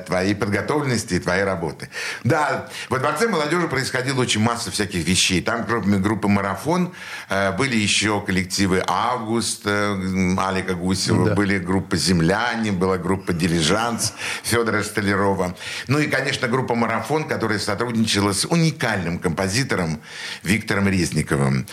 твоей 0.05 0.35
подготовленности 0.35 1.15
и 1.15 1.19
твоей 1.19 1.43
работы. 1.43 1.89
Да, 2.23 2.69
во 2.89 2.99
Дворце 2.99 3.27
молодежи 3.27 3.67
происходило 3.67 4.21
очень 4.21 4.41
масса 4.41 4.71
всяких 4.71 5.05
вещей. 5.05 5.41
Там, 5.41 5.65
кроме 5.65 5.97
группы 5.97 6.27
«Марафон», 6.27 6.93
э, 7.29 7.51
были 7.51 7.75
еще 7.75 8.21
коллективы 8.21 8.83
«Август», 8.85 9.61
э, 9.65 10.35
Алика 10.37 10.73
Гусева, 10.73 11.33
были 11.33 11.59
группа 11.59 11.97
«Земляне», 11.97 12.71
была 12.71 12.97
группа 12.97 13.33
«Дилижанс» 13.33 14.13
Федора 14.43 14.83
Столярова. 14.83 15.55
Ну 15.87 15.99
и, 15.99 16.07
конечно, 16.07 16.47
группа 16.47 16.75
«Марафон», 16.75 17.27
которая 17.27 17.59
сотрудничала 17.59 18.33
с 18.33 18.45
уникальным 18.45 19.19
композитором 19.19 20.01
Виктором 20.43 20.87
Резниковым. 20.87 21.67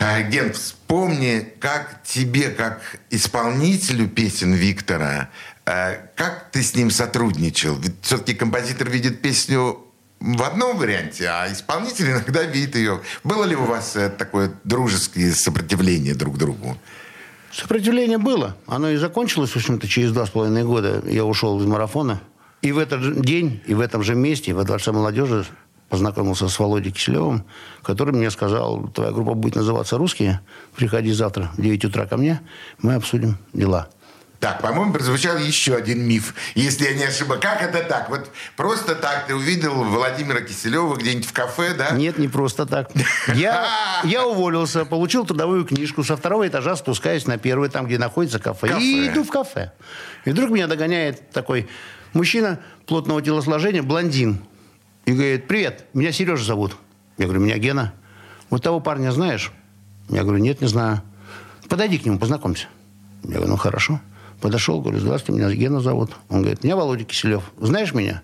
Э, 0.00 0.22
Ген, 0.22 0.52
вспомни, 0.54 1.46
как 1.60 2.02
тебе, 2.04 2.48
как 2.48 2.80
исполнителю 3.10 4.08
песен 4.08 4.54
Виктора, 4.54 5.28
э, 5.28 5.28
как 6.16 6.50
ты 6.50 6.62
с 6.62 6.74
ним 6.74 6.90
сотрудничал? 6.90 7.76
Ведь 7.76 7.94
все-таки 8.02 8.34
композитор 8.34 8.88
видит 8.88 9.22
песню 9.22 9.78
в 10.20 10.42
одном 10.42 10.76
варианте, 10.76 11.28
а 11.28 11.50
исполнитель 11.50 12.10
иногда 12.10 12.42
видит 12.42 12.76
ее. 12.76 13.00
Было 13.24 13.44
ли 13.44 13.56
у 13.56 13.64
вас 13.64 13.96
э, 13.96 14.10
такое 14.10 14.52
дружеское 14.64 15.32
сопротивление 15.32 16.14
друг 16.14 16.36
другу? 16.36 16.76
Сопротивление 17.52 18.18
было. 18.18 18.56
Оно 18.66 18.90
и 18.90 18.96
закончилось, 18.96 19.50
в 19.50 19.56
общем-то, 19.56 19.88
через 19.88 20.12
два 20.12 20.26
с 20.26 20.30
половиной 20.30 20.64
года. 20.64 21.02
Я 21.06 21.24
ушел 21.24 21.58
из 21.60 21.66
марафона. 21.66 22.20
И 22.62 22.72
в 22.72 22.78
этот 22.78 23.22
день, 23.22 23.62
и 23.66 23.74
в 23.74 23.80
этом 23.80 24.02
же 24.02 24.14
месте, 24.14 24.52
во 24.52 24.64
Дворце 24.64 24.92
молодежи, 24.92 25.46
познакомился 25.88 26.48
с 26.48 26.58
Володей 26.58 26.92
Киселевым, 26.92 27.44
который 27.82 28.14
мне 28.14 28.30
сказал, 28.30 28.88
твоя 28.88 29.10
группа 29.10 29.34
будет 29.34 29.56
называться 29.56 29.98
«Русские». 29.98 30.40
Приходи 30.76 31.10
завтра 31.12 31.50
в 31.56 31.60
9 31.60 31.86
утра 31.86 32.06
ко 32.06 32.16
мне, 32.16 32.40
мы 32.80 32.94
обсудим 32.94 33.38
дела. 33.52 33.88
Так, 34.40 34.62
по-моему, 34.62 34.94
прозвучал 34.94 35.36
еще 35.36 35.76
один 35.76 36.02
миф, 36.02 36.34
если 36.54 36.86
я 36.86 36.94
не 36.94 37.04
ошибаюсь. 37.04 37.42
Как 37.42 37.60
это 37.62 37.82
так? 37.86 38.08
Вот 38.08 38.30
просто 38.56 38.94
так 38.94 39.26
ты 39.26 39.34
увидел 39.34 39.84
Владимира 39.84 40.40
Киселева 40.40 40.96
где-нибудь 40.96 41.26
в 41.26 41.32
кафе, 41.34 41.74
да? 41.74 41.90
Нет, 41.90 42.16
не 42.16 42.26
просто 42.26 42.64
так. 42.64 42.90
Я, 43.34 43.68
я 44.02 44.26
уволился, 44.26 44.86
получил 44.86 45.26
трудовую 45.26 45.66
книжку, 45.66 46.02
со 46.04 46.16
второго 46.16 46.48
этажа 46.48 46.74
спускаюсь 46.76 47.26
на 47.26 47.36
первый, 47.36 47.68
там, 47.68 47.84
где 47.84 47.98
находится 47.98 48.38
кафе, 48.38 48.68
Кафе. 48.68 48.82
и 48.82 49.08
иду 49.08 49.24
в 49.24 49.28
кафе. 49.28 49.72
И 50.24 50.30
вдруг 50.30 50.48
меня 50.48 50.66
догоняет 50.68 51.30
такой 51.32 51.68
мужчина 52.14 52.60
плотного 52.86 53.20
телосложения, 53.20 53.82
блондин. 53.82 54.40
И 55.04 55.12
говорит, 55.12 55.48
привет, 55.48 55.84
меня 55.92 56.12
Сережа 56.12 56.44
зовут. 56.46 56.76
Я 57.18 57.26
говорю, 57.26 57.42
меня 57.42 57.58
Гена. 57.58 57.92
Вот 58.48 58.62
того 58.62 58.80
парня 58.80 59.12
знаешь? 59.12 59.52
Я 60.08 60.22
говорю, 60.22 60.38
нет, 60.38 60.62
не 60.62 60.66
знаю. 60.66 61.02
Подойди 61.68 61.98
к 61.98 62.06
нему, 62.06 62.18
познакомься. 62.18 62.68
Я 63.24 63.34
говорю, 63.34 63.50
ну 63.50 63.56
хорошо. 63.58 64.00
Подошел, 64.40 64.80
говорю, 64.80 64.98
здравствуйте, 65.00 65.40
меня 65.42 65.52
Гена 65.54 65.80
зовут. 65.80 66.12
Он 66.28 66.40
говорит, 66.42 66.64
меня 66.64 66.76
Володя 66.76 67.04
Киселев. 67.04 67.42
Знаешь 67.58 67.92
меня? 67.94 68.22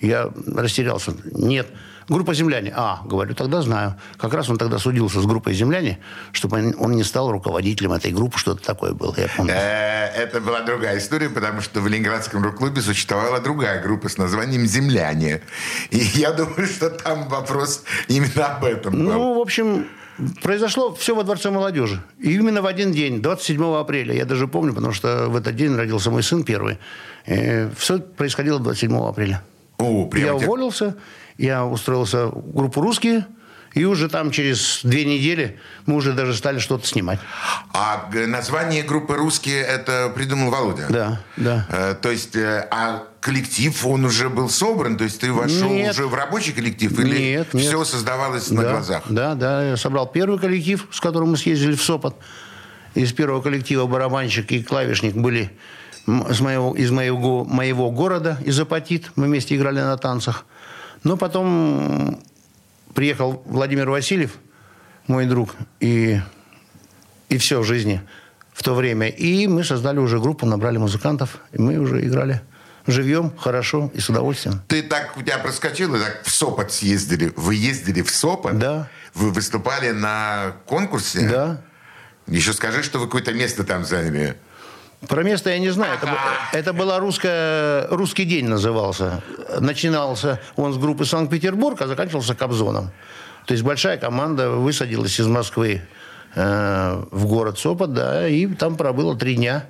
Я 0.00 0.30
растерялся. 0.46 1.14
Нет. 1.32 1.66
Группа 2.08 2.34
«Земляне». 2.34 2.72
А, 2.76 3.00
говорю, 3.04 3.34
тогда 3.34 3.62
знаю. 3.62 3.96
Как 4.16 4.32
раз 4.32 4.48
он 4.48 4.58
тогда 4.58 4.78
судился 4.78 5.20
с 5.20 5.26
группой 5.26 5.54
«Земляне», 5.54 5.98
чтобы 6.30 6.72
он- 6.78 6.92
не 6.92 7.02
стал 7.02 7.32
руководителем 7.32 7.92
этой 7.94 8.12
группы, 8.12 8.38
что-то 8.38 8.62
такое 8.62 8.92
было, 8.92 9.12
я 9.16 9.26
помню. 9.36 9.52
Э, 9.52 10.06
Это 10.14 10.40
была 10.40 10.60
другая 10.60 10.98
история, 10.98 11.28
потому 11.28 11.62
что 11.62 11.80
в 11.80 11.88
Ленинградском 11.88 12.44
рок-клубе 12.44 12.80
существовала 12.80 13.40
другая 13.40 13.82
группа 13.82 14.08
с 14.08 14.18
названием 14.18 14.66
«Земляне». 14.66 15.40
И 15.90 15.98
я 15.98 16.30
думаю, 16.30 16.68
что 16.68 16.90
там 16.90 17.26
вопрос 17.28 17.82
именно 18.06 18.54
об 18.54 18.64
этом 18.64 18.92
был. 18.92 19.12
Ну, 19.12 19.34
в 19.38 19.40
общем, 19.40 19.86
произошло 20.42 20.94
все 20.94 21.14
во 21.14 21.22
Дворце 21.22 21.50
молодежи. 21.50 22.02
И 22.18 22.34
именно 22.34 22.62
в 22.62 22.66
один 22.66 22.92
день, 22.92 23.22
27 23.22 23.62
апреля, 23.76 24.14
я 24.14 24.24
даже 24.24 24.48
помню, 24.48 24.74
потому 24.74 24.92
что 24.92 25.28
в 25.28 25.36
этот 25.36 25.56
день 25.56 25.74
родился 25.74 26.10
мой 26.10 26.22
сын 26.22 26.44
первый. 26.44 26.78
все 27.76 27.98
происходило 27.98 28.58
27 28.60 28.96
апреля. 28.96 29.42
О, 29.78 30.08
я 30.14 30.34
уволился, 30.34 30.96
я 31.38 31.66
устроился 31.66 32.26
в 32.26 32.54
группу 32.54 32.80
«Русские», 32.80 33.26
и 33.76 33.84
уже 33.84 34.08
там 34.08 34.30
через 34.30 34.80
две 34.84 35.04
недели 35.04 35.60
мы 35.84 35.96
уже 35.96 36.14
даже 36.14 36.34
стали 36.34 36.58
что-то 36.58 36.86
снимать. 36.86 37.20
А 37.74 38.08
г- 38.10 38.26
название 38.26 38.82
группы 38.82 39.14
«Русские» 39.16 39.60
это 39.60 40.10
придумал 40.14 40.50
Володя? 40.50 40.86
Да, 40.88 41.20
да. 41.36 41.66
Э, 41.68 41.94
То 42.00 42.10
есть, 42.10 42.34
э, 42.36 42.66
а 42.70 43.02
коллектив, 43.20 43.86
он 43.86 44.06
уже 44.06 44.30
был 44.30 44.48
собран? 44.48 44.96
То 44.96 45.04
есть 45.04 45.20
ты 45.20 45.30
вошел 45.30 45.68
Нет. 45.68 45.92
уже 45.92 46.06
в 46.06 46.14
рабочий 46.14 46.52
коллектив? 46.52 46.98
Или 46.98 47.18
Нет, 47.18 47.52
нет. 47.52 47.66
все 47.66 47.84
создавалось 47.84 48.50
на 48.50 48.62
да, 48.62 48.70
глазах? 48.70 49.02
Да, 49.10 49.34
да. 49.34 49.62
Я 49.68 49.76
собрал 49.76 50.06
первый 50.06 50.38
коллектив, 50.38 50.88
с 50.90 50.98
которым 50.98 51.32
мы 51.32 51.36
съездили 51.36 51.74
в 51.74 51.82
Сопот. 51.82 52.16
Из 52.94 53.12
первого 53.12 53.42
коллектива 53.42 53.86
барабанщик 53.86 54.52
и 54.52 54.62
клавишник 54.62 55.14
были 55.14 55.50
с 56.06 56.40
моего, 56.40 56.74
из 56.74 56.90
моего, 56.90 57.44
моего 57.44 57.90
города, 57.90 58.38
из 58.42 58.58
Апатит. 58.58 59.10
Мы 59.16 59.26
вместе 59.26 59.54
играли 59.54 59.80
на 59.80 59.98
танцах. 59.98 60.46
Но 61.04 61.18
потом 61.18 62.18
приехал 62.96 63.42
Владимир 63.44 63.88
Васильев, 63.90 64.32
мой 65.06 65.26
друг, 65.26 65.54
и, 65.78 66.18
и 67.28 67.38
все 67.38 67.60
в 67.60 67.64
жизни 67.64 68.00
в 68.52 68.62
то 68.64 68.74
время. 68.74 69.08
И 69.08 69.46
мы 69.46 69.62
создали 69.62 69.98
уже 69.98 70.18
группу, 70.18 70.46
набрали 70.46 70.78
музыкантов, 70.78 71.38
и 71.52 71.60
мы 71.60 71.76
уже 71.78 72.04
играли 72.04 72.40
живьем, 72.86 73.36
хорошо 73.36 73.90
и 73.94 74.00
с 74.00 74.08
удовольствием. 74.08 74.62
Ты 74.68 74.82
так, 74.82 75.16
у 75.16 75.22
тебя 75.22 75.38
проскочило, 75.38 75.98
так 75.98 76.22
в 76.24 76.30
Сопот 76.30 76.72
съездили. 76.72 77.32
Вы 77.36 77.56
ездили 77.56 78.00
в 78.00 78.10
Сопот? 78.10 78.58
Да. 78.58 78.88
Вы 79.14 79.30
выступали 79.30 79.90
на 79.90 80.56
конкурсе? 80.66 81.28
Да. 81.28 81.62
Еще 82.26 82.52
скажи, 82.52 82.82
что 82.82 82.98
вы 82.98 83.06
какое-то 83.06 83.32
место 83.32 83.64
там 83.64 83.84
заняли. 83.84 84.36
Про 85.08 85.22
место 85.22 85.50
я 85.50 85.58
не 85.58 85.70
знаю. 85.70 85.98
Это, 86.00 86.16
это 86.52 86.72
была 86.72 86.98
русская, 86.98 87.86
русский 87.88 88.24
день 88.24 88.46
назывался. 88.48 89.22
Начинался 89.60 90.40
он 90.56 90.72
с 90.72 90.78
группы 90.78 91.04
Санкт-Петербург, 91.04 91.80
а 91.80 91.86
заканчивался 91.86 92.34
Кобзоном. 92.34 92.90
То 93.46 93.52
есть 93.52 93.62
большая 93.62 93.96
команда 93.96 94.50
высадилась 94.50 95.20
из 95.20 95.26
Москвы 95.26 95.82
э, 96.34 97.02
в 97.10 97.26
город 97.26 97.58
Сопот, 97.58 97.92
да, 97.92 98.26
и 98.28 98.46
там 98.46 98.76
пробыло 98.76 99.16
три 99.16 99.36
дня. 99.36 99.66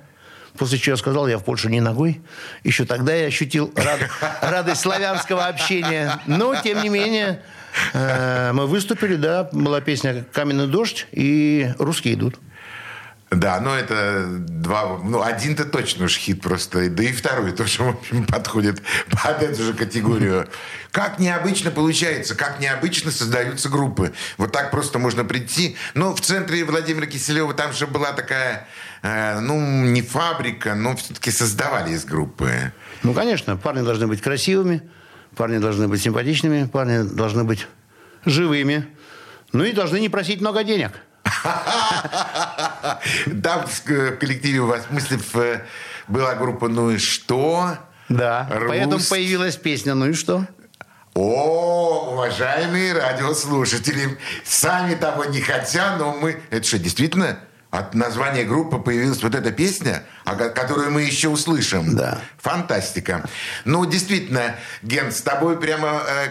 После 0.57 0.79
чего 0.79 0.93
я 0.93 0.97
сказал, 0.97 1.27
я 1.27 1.37
в 1.37 1.43
Польшу 1.43 1.69
не 1.69 1.81
ногой. 1.81 2.19
Еще 2.63 2.85
тогда 2.85 3.13
я 3.13 3.27
ощутил 3.27 3.71
рад- 3.75 4.09
радость 4.41 4.81
славянского 4.81 5.45
общения. 5.45 6.19
Но, 6.25 6.55
тем 6.55 6.81
не 6.81 6.89
менее, 6.89 7.43
э, 7.93 8.51
мы 8.53 8.65
выступили, 8.65 9.15
да, 9.15 9.47
была 9.51 9.81
песня 9.81 10.25
«Каменный 10.33 10.65
дождь» 10.67 11.05
и 11.11 11.69
«Русские 11.77 12.15
идут». 12.15 12.39
Да, 13.29 13.59
но 13.59 13.75
это 13.75 14.25
два... 14.25 14.99
Ну, 15.03 15.21
один-то 15.21 15.65
точно 15.65 16.05
уж 16.05 16.15
хит 16.15 16.41
просто. 16.41 16.89
Да 16.89 17.03
и 17.03 17.11
второй 17.11 17.51
тоже, 17.51 17.83
в 17.83 17.89
общем, 17.89 18.25
подходит 18.25 18.81
под 19.09 19.43
эту 19.43 19.63
же 19.63 19.73
категорию. 19.73 20.47
Как 20.91 21.19
необычно 21.19 21.69
получается, 21.69 22.35
как 22.35 22.61
необычно 22.61 23.11
создаются 23.11 23.67
группы. 23.67 24.13
Вот 24.37 24.53
так 24.53 24.71
просто 24.71 24.97
можно 24.97 25.25
прийти. 25.25 25.75
Но 25.93 26.15
в 26.15 26.21
центре 26.21 26.63
Владимира 26.63 27.05
Киселева 27.05 27.53
там 27.53 27.73
же 27.73 27.85
была 27.85 28.13
такая, 28.13 28.65
э, 29.01 29.39
ну, 29.41 29.59
не 29.59 30.01
фабрика, 30.01 30.73
но 30.73 30.95
все-таки 30.95 31.29
создавали 31.29 31.91
из 31.91 32.05
группы. 32.05 32.71
Ну, 33.03 33.13
конечно, 33.13 33.57
парни 33.57 33.81
должны 33.81 34.07
быть 34.07 34.21
красивыми, 34.21 34.83
парни 35.35 35.57
должны 35.57 35.89
быть 35.89 36.01
симпатичными, 36.01 36.65
парни 36.65 37.03
должны 37.03 37.43
быть 37.43 37.67
живыми. 38.23 38.87
Ну 39.51 39.65
и 39.65 39.73
должны 39.73 39.99
не 39.99 40.07
просить 40.07 40.39
много 40.39 40.63
денег. 40.63 40.91
Там 43.43 43.65
в 43.67 44.17
коллективе 44.17 44.59
у 44.59 44.67
вас, 44.67 44.85
в 44.85 44.89
смысле, 44.89 45.17
в, 45.17 45.35
э, 45.37 45.65
была 46.07 46.35
группа 46.35 46.67
«Ну 46.67 46.91
и 46.91 46.97
что?» 46.97 47.77
Да. 48.09 48.47
Поэтому 48.49 48.99
появилась 49.09 49.57
песня. 49.57 49.93
Ну 49.93 50.09
и 50.09 50.13
что? 50.13 50.45
О, 51.13 52.11
уважаемые 52.11 52.93
радиослушатели, 52.93 54.17
сами 54.45 54.95
того 54.95 55.25
не 55.25 55.41
хотя, 55.41 55.97
но 55.97 56.13
мы... 56.13 56.39
Это 56.51 56.65
что, 56.65 56.77
действительно 56.77 57.39
от 57.71 57.95
названия 57.95 58.43
группы 58.43 58.77
появилась 58.77 59.21
вот 59.23 59.33
эта 59.33 59.51
песня, 59.51 60.03
которую 60.25 60.91
мы 60.91 61.01
еще 61.01 61.29
услышим? 61.29 61.95
Да. 61.95 62.19
Фантастика. 62.37 63.27
Ну, 63.65 63.85
действительно, 63.85 64.55
Ген, 64.83 65.11
с 65.11 65.21
тобой 65.21 65.59
прямо 65.59 66.03
э, 66.07 66.29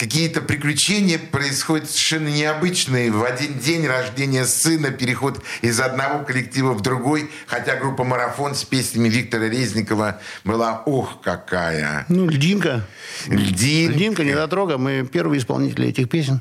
какие-то 0.00 0.40
приключения 0.40 1.18
происходят 1.18 1.90
совершенно 1.90 2.28
необычные. 2.28 3.12
В 3.12 3.22
один 3.22 3.58
день 3.58 3.86
рождения 3.86 4.46
сына, 4.46 4.90
переход 4.90 5.42
из 5.60 5.78
одного 5.78 6.24
коллектива 6.24 6.72
в 6.72 6.80
другой, 6.80 7.30
хотя 7.46 7.76
группа 7.76 8.02
«Марафон» 8.02 8.54
с 8.54 8.64
песнями 8.64 9.10
Виктора 9.10 9.46
Резникова 9.46 10.18
была, 10.42 10.82
ох, 10.86 11.20
какая. 11.20 12.06
Ну, 12.08 12.30
Льдинка. 12.30 12.86
Льдин. 13.26 13.92
Льдинка, 13.92 14.24
недотрога. 14.24 14.78
Мы 14.78 15.06
первые 15.06 15.38
исполнители 15.38 15.88
этих 15.88 16.08
песен. 16.08 16.40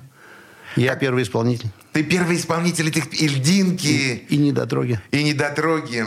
Я 0.78 0.96
первый 0.96 1.24
исполнитель. 1.24 1.68
Ты 1.92 2.04
первый 2.04 2.38
исполнитель 2.38 2.88
этих 2.88 3.14
и 3.22 3.28
льдинки, 3.28 4.24
И 4.30 4.38
недотроги. 4.38 5.02
и 5.12 5.22
недотроги. 5.22 6.06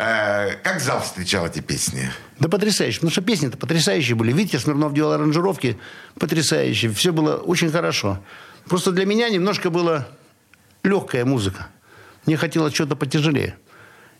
Э, 0.00 0.56
как 0.62 0.80
зал 0.80 1.02
встречал 1.02 1.46
эти 1.46 1.60
песни? 1.60 2.10
Да 2.38 2.48
потрясающе. 2.48 3.00
Потому 3.00 3.10
что 3.10 3.20
песни-то 3.20 3.58
потрясающие 3.58 4.16
были. 4.16 4.32
Видите, 4.32 4.58
Смирнов 4.58 4.94
делал 4.94 5.12
аранжировки 5.12 5.76
потрясающие. 6.18 6.90
Все 6.90 7.12
было 7.12 7.36
очень 7.36 7.70
хорошо. 7.70 8.18
Просто 8.66 8.92
для 8.92 9.04
меня 9.04 9.28
немножко 9.28 9.68
была 9.68 10.08
легкая 10.82 11.26
музыка. 11.26 11.68
Мне 12.24 12.38
хотелось 12.38 12.72
что-то 12.72 12.96
потяжелее. 12.96 13.56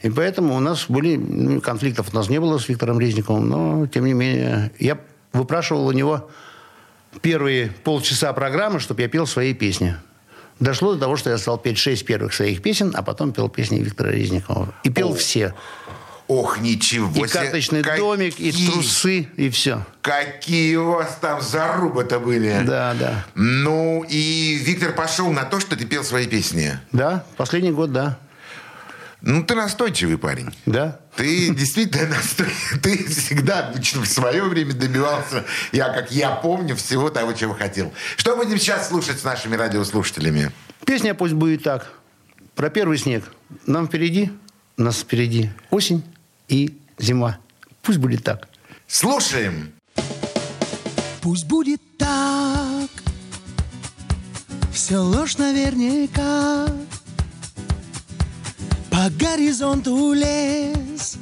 И 0.03 0.11
поэтому 0.11 0.55
у 0.55 0.61
нас 0.61 0.85
были... 0.89 1.17
ну, 1.17 1.61
конфликтов 1.63 2.13
у 2.13 2.17
нас 2.17 2.29
не 2.29 2.41
было 2.41 2.59
с 2.59 2.69
Виктором 2.69 3.01
Резниковым, 3.01 3.49
но, 3.49 3.87
тем 3.87 4.05
не 4.05 4.13
менее, 4.13 4.73
я 4.79 4.99
выпрашивал 5.33 5.87
у 5.87 5.93
него 5.93 6.31
первые 7.23 7.69
полчаса 7.85 8.33
программы, 8.35 8.81
чтобы 8.81 9.01
я 9.01 9.09
пел 9.09 9.27
свои 9.27 9.55
песни. 9.55 9.97
Дошло 10.61 10.95
до 10.95 11.01
того, 11.01 11.17
что 11.17 11.31
я 11.31 11.39
стал 11.39 11.59
петь 11.59 11.79
шесть 11.79 12.05
первых 12.05 12.35
своих 12.35 12.63
песен, 12.63 12.93
а 12.95 13.03
потом 13.03 13.33
пел 13.33 13.49
песни 13.49 13.79
Виктора 13.79 14.11
Резникова. 14.11 14.75
И 14.85 14.91
пел 14.91 15.13
О. 15.13 15.15
все. 15.15 15.55
Ох, 16.29 16.61
ничего 16.61 17.11
И 17.11 17.15
себе. 17.15 17.29
карточный 17.29 17.83
Какие- 17.83 17.99
домик, 18.01 18.39
и 18.39 18.53
трусы, 18.53 19.29
и 19.37 19.51
все. 19.51 19.85
Какие 20.01 20.77
у 20.77 20.93
вас 20.93 21.19
там 21.21 21.41
зарубы-то 21.41 22.21
были. 22.21 22.63
Да, 22.65 22.95
да. 22.95 23.25
Ну, 23.35 24.05
и 24.09 24.55
Виктор 24.65 24.93
пошел 24.93 25.33
на 25.33 25.43
то, 25.45 25.59
что 25.59 25.75
ты 25.77 25.87
пел 25.87 26.05
свои 26.05 26.29
песни. 26.29 26.79
Да, 26.93 27.25
последний 27.37 27.73
год, 27.73 27.93
да. 27.93 28.19
Ну, 29.23 29.45
ты 29.45 29.55
настойчивый 29.55 30.17
парень. 30.19 30.51
Да? 30.67 31.01
Ты 31.17 31.55
действительно 31.55 32.09
настойчивый. 32.09 32.81
Ты 32.83 33.05
всегда 33.09 33.73
в 33.73 34.07
свое 34.07 34.45
время 34.45 34.73
добивался, 34.73 35.45
я 35.73 35.91
как 35.93 36.11
я 36.11 36.31
помню, 36.31 36.77
всего 36.77 37.11
того, 37.11 37.33
чего 37.33 37.55
хотел. 37.55 37.93
Что 38.17 38.37
будем 38.37 38.59
сейчас 38.59 38.89
слушать 38.89 39.21
с 39.21 39.25
нашими 39.25 39.57
радиослушателями? 39.57 40.51
Песня 40.87 41.15
пусть 41.15 41.35
будет 41.35 41.63
так. 41.63 41.93
Про 42.55 42.71
первый 42.71 42.99
снег. 42.99 43.25
Нам 43.67 43.89
впереди, 43.89 44.31
нас 44.77 44.99
впереди 45.01 45.51
осень 45.71 46.03
и 46.49 46.79
зима. 46.99 47.39
Пусть 47.83 47.99
будет 47.99 48.25
так. 48.25 48.49
Слушаем. 48.87 49.73
Пусть 51.21 51.47
будет 51.47 51.81
так, 51.99 52.89
все 54.73 54.97
ложь 54.97 55.37
наверняка. 55.37 56.67
По 59.01 59.09
горизонту 59.09 60.13
лес, 60.13 61.17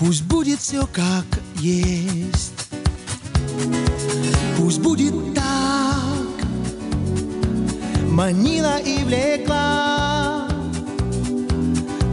пусть 0.00 0.24
будет 0.24 0.58
все 0.58 0.84
как 0.92 1.24
есть. 1.60 2.70
Пусть 4.56 4.80
будет 4.80 5.14
так, 5.32 6.44
манила 8.08 8.80
и 8.80 9.04
влекла 9.04 10.48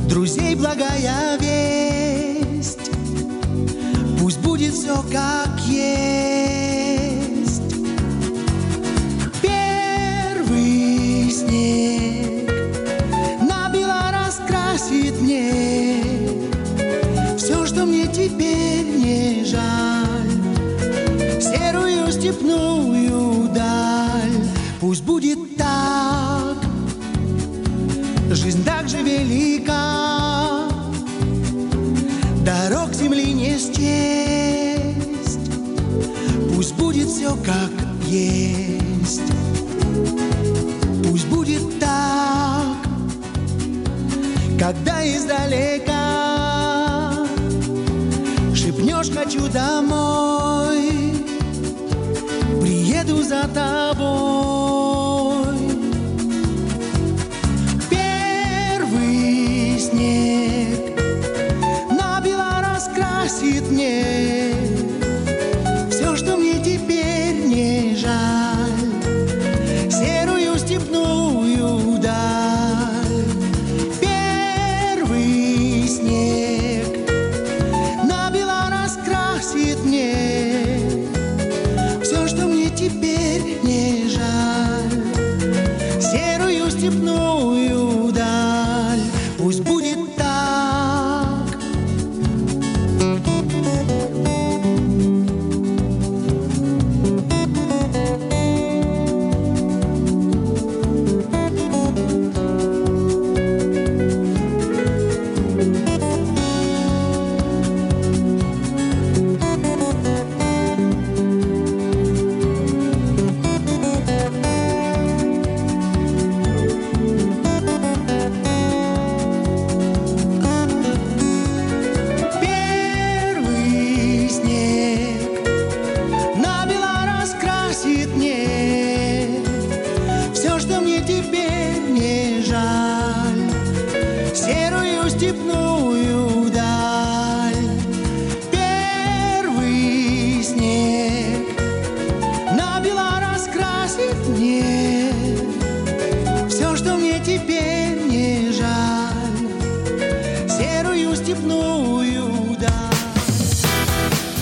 друзей 0.08 0.54
благая 0.54 1.40
весть. 1.40 2.92
Пусть 4.20 4.40
будет 4.42 4.76
все 4.76 5.04
как 5.12 5.60
есть. 5.62 6.30
Первый 9.42 11.32
снег 11.32 11.99
издалека. 45.16 46.04
Шепнешь 48.56 49.12
«хочу 49.12 49.48
домой», 49.48 50.19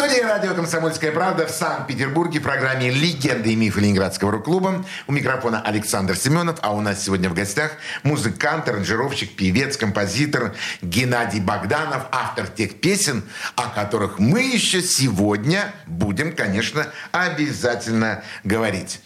Студии 0.00 0.20
радио 0.22 0.54
«Комсомольская 0.54 1.12
правда» 1.12 1.46
в 1.46 1.50
Санкт-Петербурге 1.50 2.40
в 2.40 2.42
программе 2.42 2.88
«Легенды 2.88 3.52
и 3.52 3.54
мифы 3.54 3.80
Ленинградского 3.80 4.32
рок-клуба». 4.32 4.82
У 5.06 5.12
микрофона 5.12 5.60
Александр 5.60 6.16
Семенов, 6.16 6.58
а 6.62 6.72
у 6.72 6.80
нас 6.80 7.04
сегодня 7.04 7.28
в 7.28 7.34
гостях 7.34 7.72
музыкант, 8.02 8.66
аранжировщик, 8.66 9.36
певец, 9.36 9.76
композитор 9.76 10.54
Геннадий 10.80 11.40
Богданов, 11.40 12.04
автор 12.12 12.46
тех 12.46 12.80
песен, 12.80 13.24
о 13.56 13.68
которых 13.68 14.18
мы 14.18 14.40
еще 14.40 14.80
сегодня 14.80 15.70
будем, 15.86 16.34
конечно, 16.34 16.86
обязательно 17.12 18.24
говорить. 18.42 19.00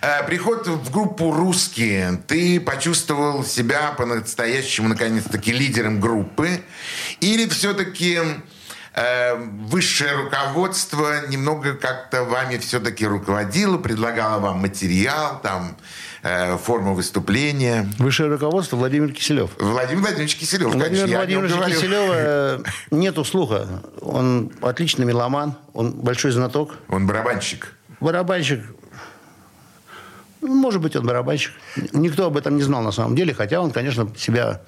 Э, 0.00 0.24
Приход 0.24 0.66
в 0.66 0.90
группу 0.90 1.30
«Русские». 1.30 2.22
Ты 2.26 2.58
почувствовал 2.58 3.44
себя 3.44 3.92
по-настоящему, 3.98 4.88
наконец-таки, 4.88 5.52
лидером 5.52 6.00
группы? 6.00 6.62
Или 7.20 7.46
все-таки 7.50 8.18
высшее 9.68 10.12
руководство 10.14 11.26
немного 11.28 11.74
как-то 11.74 12.24
вами 12.24 12.58
все-таки 12.58 13.06
руководило, 13.06 13.78
предлагало 13.78 14.40
вам 14.40 14.58
материал, 14.58 15.40
там, 15.42 15.76
э, 16.22 16.58
форму 16.58 16.94
выступления? 16.94 17.88
Высшее 17.98 18.28
руководство 18.30 18.76
Владимир 18.76 19.12
Киселев. 19.12 19.50
Владимир 19.58 20.02
Владимирович 20.02 20.36
Киселев, 20.36 20.74
Владимир 20.74 21.06
конечно, 21.06 21.56
говорю. 21.56 21.74
Киселева 21.74 22.12
э, 22.14 22.62
нету 22.90 23.24
слуха. 23.24 23.82
Он 24.00 24.52
отличный 24.60 25.06
меломан, 25.06 25.56
он 25.72 25.92
большой 25.92 26.32
знаток. 26.32 26.74
Он 26.88 27.06
барабанщик. 27.06 27.74
Барабанщик. 28.00 28.62
Ну, 30.42 30.54
Может 30.54 30.82
быть, 30.82 30.96
он 30.96 31.06
барабанщик. 31.06 31.52
Никто 31.92 32.26
об 32.26 32.36
этом 32.36 32.56
не 32.56 32.62
знал 32.62 32.82
на 32.82 32.92
самом 32.92 33.16
деле, 33.16 33.32
хотя 33.32 33.60
он, 33.60 33.70
конечно, 33.70 34.12
себя 34.16 34.60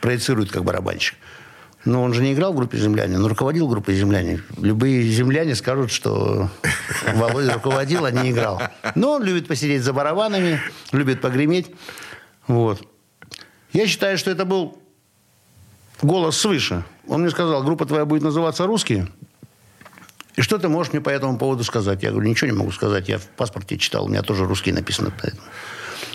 проецирует 0.00 0.50
как 0.50 0.64
барабанщик. 0.64 1.16
Но 1.84 2.02
он 2.02 2.12
же 2.12 2.22
не 2.22 2.34
играл 2.34 2.52
в 2.52 2.56
группе 2.56 2.76
«Земляне», 2.76 3.18
но 3.18 3.28
руководил 3.28 3.68
группой 3.68 3.94
«Земляне». 3.94 4.42
Любые 4.56 5.02
земляне 5.02 5.54
скажут, 5.54 5.90
что 5.90 6.50
Володя 7.14 7.54
руководил, 7.54 8.04
а 8.04 8.10
не 8.10 8.30
играл. 8.30 8.60
Но 8.94 9.12
он 9.12 9.22
любит 9.22 9.46
посидеть 9.46 9.82
за 9.82 9.92
барабанами, 9.92 10.60
любит 10.92 11.20
погреметь. 11.20 11.70
Вот. 12.46 12.86
Я 13.72 13.86
считаю, 13.86 14.18
что 14.18 14.30
это 14.30 14.44
был 14.44 14.82
голос 16.02 16.36
свыше. 16.36 16.84
Он 17.06 17.20
мне 17.22 17.30
сказал, 17.30 17.62
группа 17.62 17.86
твоя 17.86 18.04
будет 18.04 18.22
называться 18.22 18.66
«Русские». 18.66 19.08
И 20.36 20.40
что 20.40 20.58
ты 20.58 20.68
можешь 20.68 20.92
мне 20.92 21.02
по 21.02 21.08
этому 21.08 21.36
поводу 21.36 21.64
сказать? 21.64 22.02
Я 22.04 22.12
говорю, 22.12 22.28
ничего 22.28 22.48
не 22.48 22.56
могу 22.56 22.70
сказать. 22.70 23.08
Я 23.08 23.18
в 23.18 23.26
паспорте 23.26 23.76
читал, 23.76 24.04
у 24.04 24.08
меня 24.08 24.22
тоже 24.22 24.44
русский 24.44 24.70
написано. 24.70 25.12
Поэтому. 25.20 25.42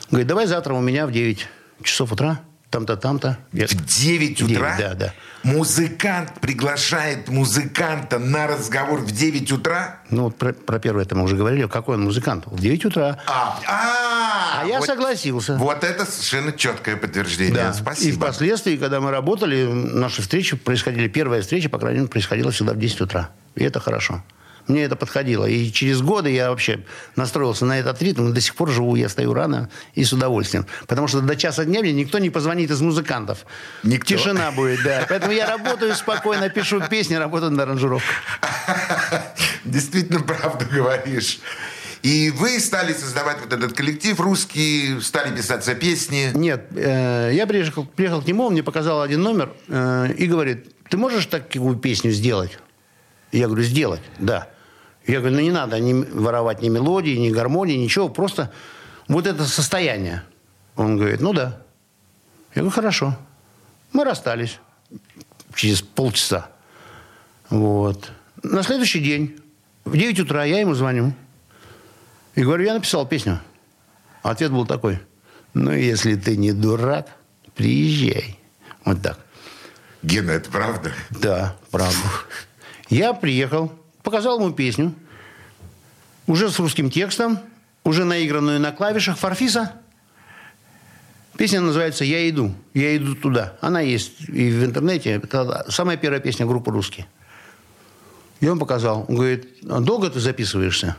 Говорит, 0.09 0.27
давай 0.27 0.47
завтра 0.47 0.73
у 0.73 0.79
меня 0.79 1.05
в 1.07 1.11
9 1.11 1.45
часов 1.83 2.13
утра, 2.13 2.39
там-то, 2.73 2.97
там-то. 2.97 3.37
Я- 3.53 3.67
В 3.67 3.73
9 3.75 4.41
В 4.41 4.47
9, 4.47 4.57
утра 4.57 4.75
Да, 4.79 4.93
да. 4.95 5.13
музыкант 5.43 6.31
приглашает 6.41 7.29
музыканта 7.29 8.17
на 8.17 8.47
разговор 8.47 8.99
в 9.01 9.11
9 9.11 9.51
утра? 9.51 9.99
Ну, 10.09 10.23
вот 10.23 10.37
про, 10.37 10.53
про 10.53 10.79
первое 10.79 11.03
это 11.03 11.15
мы 11.15 11.23
уже 11.23 11.35
говорили. 11.37 11.67
Какой 11.67 11.95
он 11.95 12.03
музыкант? 12.03 12.45
В 12.47 12.59
9 12.59 12.85
утра. 12.85 13.19
А, 13.27 13.59
а, 13.67 14.61
А 14.63 14.65
я 14.65 14.79
вот- 14.79 14.87
согласился. 14.87 15.55
Вот 15.57 15.83
это 15.83 16.05
совершенно 16.05 16.51
четкое 16.51 16.97
подтверждение. 16.97 17.53
Да. 17.53 17.69
И 17.69 17.73
Спасибо. 17.73 18.15
впоследствии, 18.25 18.75
когда 18.77 18.99
мы 18.99 19.11
работали, 19.11 19.65
наши 19.71 20.23
встречи 20.23 20.55
происходили, 20.57 21.07
первая 21.07 21.41
встреча, 21.43 21.69
по 21.69 21.77
крайней 21.77 21.99
мере, 21.99 22.09
происходила 22.09 22.49
всегда 22.51 22.73
в 22.73 22.79
10 22.79 23.01
утра. 23.01 23.29
И 23.55 23.63
это 23.63 23.79
хорошо. 23.79 24.23
Мне 24.67 24.83
это 24.83 24.95
подходило. 24.95 25.45
И 25.45 25.71
через 25.71 26.01
годы 26.01 26.31
я 26.31 26.49
вообще 26.49 26.83
настроился 27.15 27.65
на 27.65 27.79
этот 27.79 28.01
ритм. 28.01 28.33
До 28.33 28.41
сих 28.41 28.55
пор 28.55 28.69
живу, 28.69 28.95
я 28.95 29.09
стою 29.09 29.33
рано 29.33 29.69
и 29.93 30.03
с 30.03 30.13
удовольствием. 30.13 30.65
Потому 30.87 31.07
что 31.07 31.21
до 31.21 31.35
часа 31.35 31.65
дня 31.65 31.81
мне 31.81 31.91
никто 31.91 32.19
не 32.19 32.29
позвонит 32.29 32.71
из 32.71 32.81
музыкантов. 32.81 33.45
Никто. 33.83 34.15
Тишина 34.15 34.51
будет, 34.51 34.83
да. 34.83 35.05
Поэтому 35.09 35.33
я 35.33 35.47
работаю 35.49 35.93
спокойно, 35.95 36.49
пишу 36.49 36.81
песни, 36.81 37.15
работаю 37.15 37.51
над 37.51 37.61
аранжировкой. 37.61 38.15
Действительно 39.65 40.21
правду 40.21 40.65
говоришь. 40.71 41.39
И 42.03 42.31
вы 42.31 42.59
стали 42.59 42.91
создавать 42.91 43.39
вот 43.39 43.53
этот 43.53 43.71
коллектив 43.73 44.19
русский, 44.19 44.99
стали 44.99 45.33
писаться 45.33 45.73
песни. 45.73 46.31
Нет, 46.33 46.67
э, 46.75 47.31
я 47.33 47.47
приехал, 47.47 47.85
приехал 47.85 48.21
к 48.21 48.27
нему, 48.27 48.43
он 48.43 48.53
мне 48.53 48.61
показал 48.61 49.01
один 49.01 49.21
номер 49.21 49.53
э, 49.69 50.13
и 50.17 50.27
говорит, 50.27 50.67
ты 50.89 50.97
можешь 50.97 51.27
такую 51.27 51.77
песню 51.77 52.11
сделать? 52.11 52.59
Я 53.33 53.47
говорю, 53.47 53.63
сделать, 53.63 54.01
да. 54.19 54.47
Я 55.07 55.19
говорю, 55.19 55.35
ну 55.35 55.41
не 55.41 55.51
надо 55.51 55.79
ни 55.79 55.93
воровать 55.93 56.61
ни 56.61 56.69
мелодии, 56.69 57.17
ни 57.17 57.31
гармонии, 57.31 57.75
ничего, 57.75 58.07
просто 58.07 58.53
вот 59.07 59.27
это 59.27 59.43
состояние. 59.45 60.23
Он 60.75 60.97
говорит, 60.97 61.19
ну 61.19 61.33
да. 61.33 61.59
Я 62.55 62.61
говорю, 62.61 62.69
хорошо. 62.69 63.17
Мы 63.91 64.05
расстались 64.05 64.59
через 65.55 65.81
полчаса. 65.81 66.49
Вот. 67.49 68.11
На 68.43 68.61
следующий 68.63 68.99
день 68.99 69.39
в 69.83 69.97
9 69.97 70.19
утра 70.21 70.43
я 70.45 70.59
ему 70.59 70.75
звоню. 70.75 71.13
И 72.35 72.43
говорю, 72.43 72.65
я 72.65 72.75
написал 72.75 73.05
песню. 73.07 73.39
Ответ 74.21 74.51
был 74.51 74.65
такой. 74.65 74.99
Ну, 75.53 75.71
если 75.71 76.15
ты 76.15 76.37
не 76.37 76.51
дурак, 76.51 77.07
приезжай. 77.55 78.39
Вот 78.85 79.01
так. 79.01 79.19
Гена, 80.03 80.31
это 80.31 80.49
правда? 80.51 80.91
Да, 81.09 81.55
правда. 81.71 81.97
Я 82.89 83.13
приехал, 83.13 83.71
показал 84.03 84.39
ему 84.39 84.51
песню. 84.53 84.93
Уже 86.27 86.49
с 86.49 86.59
русским 86.59 86.89
текстом, 86.89 87.39
уже 87.83 88.05
наигранную 88.05 88.59
на 88.59 88.71
клавишах 88.71 89.17
Фарфиса. 89.17 89.73
Песня 91.37 91.61
называется 91.61 92.05
«Я 92.05 92.29
иду». 92.29 92.53
«Я 92.73 92.95
иду 92.95 93.15
туда». 93.15 93.57
Она 93.59 93.81
есть 93.81 94.21
и 94.29 94.51
в 94.51 94.63
интернете. 94.63 95.11
Это 95.11 95.65
самая 95.69 95.97
первая 95.97 96.21
песня 96.21 96.45
группы 96.45 96.71
«Русские». 96.71 97.07
Я 98.39 98.49
ему 98.49 98.59
показал. 98.59 99.05
Он 99.07 99.15
говорит, 99.15 99.47
а 99.69 99.79
долго 99.79 100.09
ты 100.09 100.19
записываешься? 100.19 100.97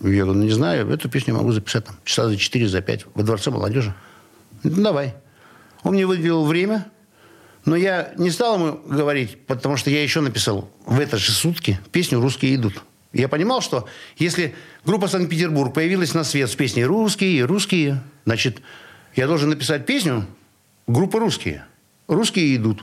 Я 0.00 0.24
говорю, 0.24 0.34
ну 0.34 0.44
не 0.44 0.52
знаю, 0.52 0.88
эту 0.90 1.08
песню 1.08 1.34
могу 1.34 1.52
записать 1.52 1.86
там, 1.86 1.96
часа 2.04 2.28
за 2.28 2.36
4, 2.36 2.68
за 2.68 2.80
5 2.82 3.06
во 3.14 3.22
Дворце 3.22 3.50
молодежи. 3.50 3.94
Ну, 4.62 4.82
давай. 4.82 5.14
Он 5.84 5.94
мне 5.94 6.06
выделил 6.06 6.44
время, 6.44 6.86
но 7.64 7.76
я 7.76 8.12
не 8.18 8.30
стал 8.30 8.56
ему 8.56 8.80
говорить, 8.86 9.38
потому 9.46 9.76
что 9.76 9.90
я 9.90 10.02
еще 10.02 10.20
написал 10.20 10.70
в 10.84 10.98
это 10.98 11.16
же 11.16 11.32
сутки 11.32 11.78
песню 11.92 12.20
«Русские 12.20 12.54
идут». 12.56 12.82
Я 13.12 13.28
понимал, 13.28 13.60
что 13.60 13.86
если 14.16 14.54
группа 14.84 15.06
«Санкт-Петербург» 15.06 15.72
появилась 15.74 16.14
на 16.14 16.24
свет 16.24 16.50
с 16.50 16.54
песней 16.54 16.84
«Русские, 16.84 17.44
русские», 17.44 18.02
значит, 18.24 18.62
я 19.14 19.26
должен 19.26 19.50
написать 19.50 19.86
песню 19.86 20.26
группы 20.86 21.18
«Русские». 21.18 21.64
«Русские 22.08 22.56
идут». 22.56 22.82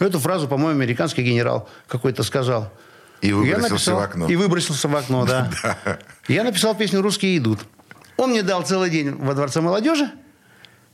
Эту 0.00 0.18
фразу, 0.18 0.48
по-моему, 0.48 0.80
американский 0.80 1.22
генерал 1.22 1.68
какой-то 1.86 2.24
сказал. 2.24 2.72
И 3.20 3.28
Я 3.28 3.36
выбросился 3.36 3.70
написал- 3.70 3.96
в 3.96 4.02
окно. 4.02 4.28
И 4.28 4.36
выбросился 4.36 4.88
в 4.88 4.96
окно, 4.96 5.24
да. 5.24 5.50
Я 6.28 6.44
написал 6.44 6.74
песню 6.74 7.00
«Русские 7.00 7.38
идут». 7.38 7.60
Он 8.16 8.30
мне 8.30 8.42
дал 8.42 8.62
целый 8.62 8.90
день 8.90 9.12
во 9.12 9.34
Дворце 9.34 9.60
молодежи. 9.60 10.10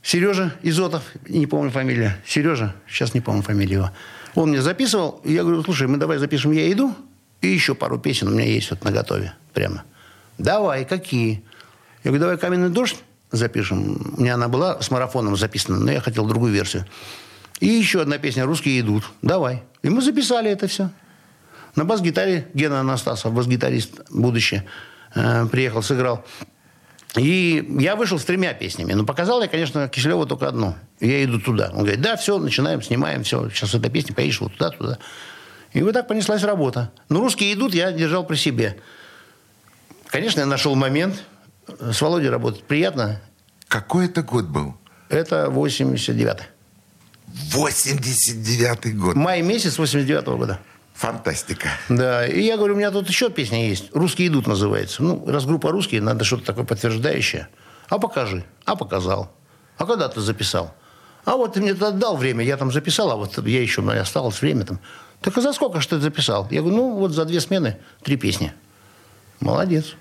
Сережа 0.03 0.53
Изотов, 0.63 1.03
не 1.27 1.45
помню 1.45 1.71
фамилия. 1.71 2.17
Сережа, 2.25 2.73
сейчас 2.87 3.13
не 3.13 3.21
помню 3.21 3.43
фамилию 3.43 3.79
его. 3.79 3.91
Он 4.35 4.49
мне 4.49 4.61
записывал. 4.61 5.21
и 5.23 5.33
Я 5.33 5.43
говорю, 5.43 5.63
слушай, 5.63 5.87
мы 5.87 5.97
давай 5.97 6.17
запишем 6.17 6.51
«Я 6.51 6.71
иду». 6.71 6.95
И 7.41 7.47
еще 7.47 7.75
пару 7.75 7.97
песен 7.99 8.27
у 8.27 8.31
меня 8.31 8.45
есть 8.45 8.69
вот 8.69 8.83
на 8.83 8.91
готове 8.91 9.33
прямо. 9.53 9.83
Давай, 10.37 10.85
какие? 10.85 11.43
Я 12.03 12.11
говорю, 12.11 12.21
давай 12.21 12.37
«Каменный 12.37 12.69
дождь» 12.69 12.97
запишем. 13.31 14.15
У 14.17 14.21
меня 14.21 14.35
она 14.35 14.47
была 14.47 14.81
с 14.81 14.89
марафоном 14.91 15.35
записана, 15.35 15.79
но 15.79 15.91
я 15.91 16.01
хотел 16.01 16.25
другую 16.25 16.53
версию. 16.53 16.85
И 17.59 17.67
еще 17.67 18.01
одна 18.01 18.17
песня 18.17 18.45
«Русские 18.45 18.79
идут». 18.79 19.03
Давай. 19.21 19.63
И 19.83 19.89
мы 19.89 20.01
записали 20.01 20.49
это 20.49 20.67
все. 20.67 20.89
На 21.75 21.85
бас-гитаре 21.85 22.47
Гена 22.53 22.81
Анастасов, 22.81 23.33
бас-гитарист 23.33 24.01
будущее, 24.09 24.65
э, 25.15 25.45
приехал, 25.45 25.81
сыграл. 25.81 26.25
И 27.15 27.65
я 27.79 27.95
вышел 27.95 28.17
с 28.17 28.25
тремя 28.25 28.53
песнями. 28.53 28.93
Но 28.93 29.05
показал 29.05 29.41
я, 29.41 29.47
конечно, 29.47 29.89
Киселеву 29.89 30.25
только 30.25 30.47
одну. 30.47 30.75
Я 30.99 31.23
иду 31.23 31.39
туда. 31.39 31.69
Он 31.73 31.79
говорит, 31.79 32.01
да, 32.01 32.15
все, 32.15 32.37
начинаем, 32.37 32.81
снимаем, 32.81 33.23
все. 33.23 33.49
Сейчас 33.49 33.73
эта 33.75 33.89
песня, 33.89 34.15
поедешь 34.15 34.39
вот 34.39 34.53
туда, 34.53 34.69
туда. 34.69 34.97
И 35.73 35.81
вот 35.81 35.93
так 35.93 36.07
понеслась 36.07 36.43
работа. 36.43 36.91
Но 37.09 37.19
русские 37.19 37.53
идут, 37.53 37.73
я 37.73 37.91
держал 37.91 38.25
при 38.25 38.35
себе. 38.35 38.77
Конечно, 40.07 40.39
я 40.41 40.45
нашел 40.45 40.75
момент. 40.75 41.23
С 41.79 42.01
Володей 42.01 42.29
работать 42.29 42.63
приятно. 42.63 43.21
Какой 43.67 44.05
это 44.05 44.23
год 44.23 44.45
был? 44.45 44.75
Это 45.09 45.45
89-й. 45.45 46.45
89-й 47.53 48.91
год. 48.93 49.15
Май 49.15 49.41
месяц 49.41 49.79
89-го 49.79 50.37
года. 50.37 50.59
Фантастика. 51.01 51.69
Да, 51.89 52.27
и 52.27 52.41
я 52.43 52.57
говорю, 52.57 52.75
у 52.75 52.77
меня 52.77 52.91
тут 52.91 53.09
еще 53.09 53.31
песня 53.31 53.67
есть. 53.67 53.89
«Русские 53.91 54.27
идут» 54.27 54.45
называется. 54.45 55.01
Ну, 55.01 55.25
раз 55.27 55.45
группа 55.45 55.71
«Русские», 55.71 55.99
надо 55.99 56.23
что-то 56.23 56.45
такое 56.45 56.63
подтверждающее. 56.63 57.47
А 57.89 57.97
покажи. 57.97 58.45
А 58.65 58.75
показал. 58.75 59.31
А 59.77 59.87
когда 59.87 60.09
ты 60.09 60.21
записал? 60.21 60.75
А 61.25 61.37
вот 61.37 61.53
ты 61.53 61.61
мне 61.61 61.71
тогда 61.73 61.89
дал 61.89 62.17
время, 62.17 62.45
я 62.45 62.55
там 62.55 62.71
записал, 62.71 63.09
а 63.09 63.15
вот 63.15 63.35
я 63.47 63.61
еще, 63.63 63.81
осталось 63.99 64.39
время 64.43 64.63
там. 64.63 64.79
Так 65.21 65.35
а 65.35 65.41
за 65.41 65.53
сколько 65.53 65.81
ж 65.81 65.87
ты 65.87 65.99
записал? 65.99 66.47
Я 66.51 66.61
говорю, 66.61 66.77
ну, 66.77 66.95
вот 66.95 67.13
за 67.13 67.25
две 67.25 67.41
смены 67.41 67.77
три 68.03 68.15
песни. 68.15 68.53
Молодец. 69.39 69.95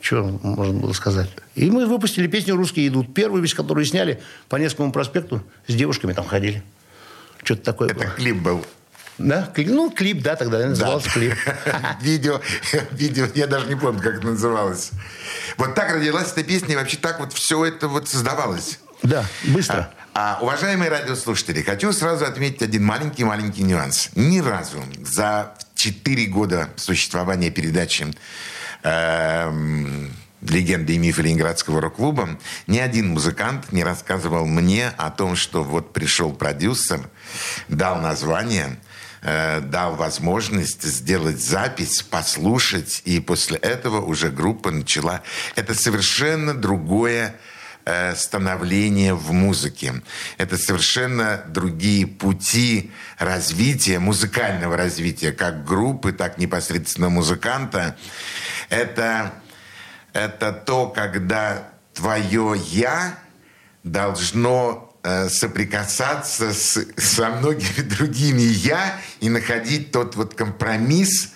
Что 0.00 0.22
можно 0.22 0.80
было 0.80 0.92
сказать? 0.92 1.30
И 1.56 1.68
мы 1.68 1.86
выпустили 1.86 2.28
песню 2.28 2.54
«Русские 2.54 2.86
идут». 2.86 3.12
Первую 3.12 3.42
вещь, 3.42 3.56
которую 3.56 3.84
сняли 3.86 4.22
по 4.48 4.54
Невскому 4.54 4.92
проспекту, 4.92 5.42
с 5.66 5.74
девушками 5.74 6.12
там 6.12 6.28
ходили. 6.28 6.62
Что-то 7.42 7.62
такое 7.62 7.88
Это 7.88 7.98
было. 7.98 8.10
клип 8.10 8.36
был. 8.36 8.64
Да? 9.18 9.52
Ну, 9.56 9.90
клип, 9.90 10.22
да, 10.22 10.36
тогда 10.36 10.64
назывался 10.66 11.10
клип. 11.10 11.34
Видео, 12.00 12.40
видео, 12.92 13.26
я 13.34 13.46
даже 13.46 13.66
не 13.66 13.74
помню, 13.74 14.00
как 14.00 14.18
это 14.18 14.26
называлось. 14.26 14.92
Вот 15.56 15.74
так 15.74 15.92
родилась 15.92 16.32
эта 16.32 16.44
песня, 16.44 16.74
и 16.74 16.76
вообще 16.76 16.96
так 16.96 17.18
вот 17.18 17.32
все 17.32 17.64
это 17.64 17.88
вот 17.88 18.08
создавалось. 18.08 18.78
Да, 19.02 19.24
быстро. 19.44 19.90
А, 20.14 20.38
уважаемые 20.40 20.90
радиослушатели, 20.90 21.62
хочу 21.62 21.92
сразу 21.92 22.24
отметить 22.24 22.62
один 22.62 22.84
маленький-маленький 22.84 23.62
нюанс. 23.62 24.10
Ни 24.14 24.40
разу 24.40 24.82
за 25.02 25.54
4 25.74 26.26
года 26.26 26.70
существования 26.76 27.50
передачи 27.50 28.06
эм, 28.82 30.12
«Легенды 30.40 30.94
и 30.94 30.98
мифы 30.98 31.22
Ленинградского 31.22 31.80
рок-клуба» 31.80 32.38
ни 32.66 32.78
один 32.78 33.10
музыкант 33.10 33.72
не 33.72 33.84
рассказывал 33.84 34.46
мне 34.46 34.88
о 34.96 35.10
том, 35.10 35.36
что 35.36 35.62
вот 35.62 35.92
пришел 35.92 36.32
продюсер, 36.32 37.08
дал 37.68 38.00
название, 38.00 38.78
э, 39.22 39.60
дал 39.60 39.94
возможность 39.96 40.82
сделать 40.82 41.40
запись, 41.40 42.02
послушать, 42.02 43.02
и 43.04 43.20
после 43.20 43.58
этого 43.58 44.00
уже 44.00 44.30
группа 44.30 44.70
начала. 44.70 45.22
Это 45.56 45.74
совершенно 45.74 46.54
другое 46.54 47.36
э, 47.84 48.14
становление 48.14 49.14
в 49.14 49.32
музыке. 49.32 50.02
Это 50.36 50.56
совершенно 50.56 51.44
другие 51.48 52.06
пути 52.06 52.90
развития, 53.18 53.98
музыкального 53.98 54.76
развития, 54.76 55.32
как 55.32 55.64
группы, 55.64 56.12
так 56.12 56.38
непосредственно 56.38 57.08
музыканта. 57.08 57.96
Это, 58.68 59.34
это 60.12 60.52
то, 60.52 60.88
когда 60.88 61.68
твое 61.94 62.54
«я» 62.66 63.18
должно 63.82 64.87
соприкасаться 65.28 66.52
с, 66.52 66.86
со 66.96 67.30
многими 67.30 67.82
другими 67.98 68.40
«я» 68.42 68.98
и 69.20 69.28
находить 69.28 69.92
тот 69.92 70.16
вот 70.16 70.34
компромисс. 70.34 71.32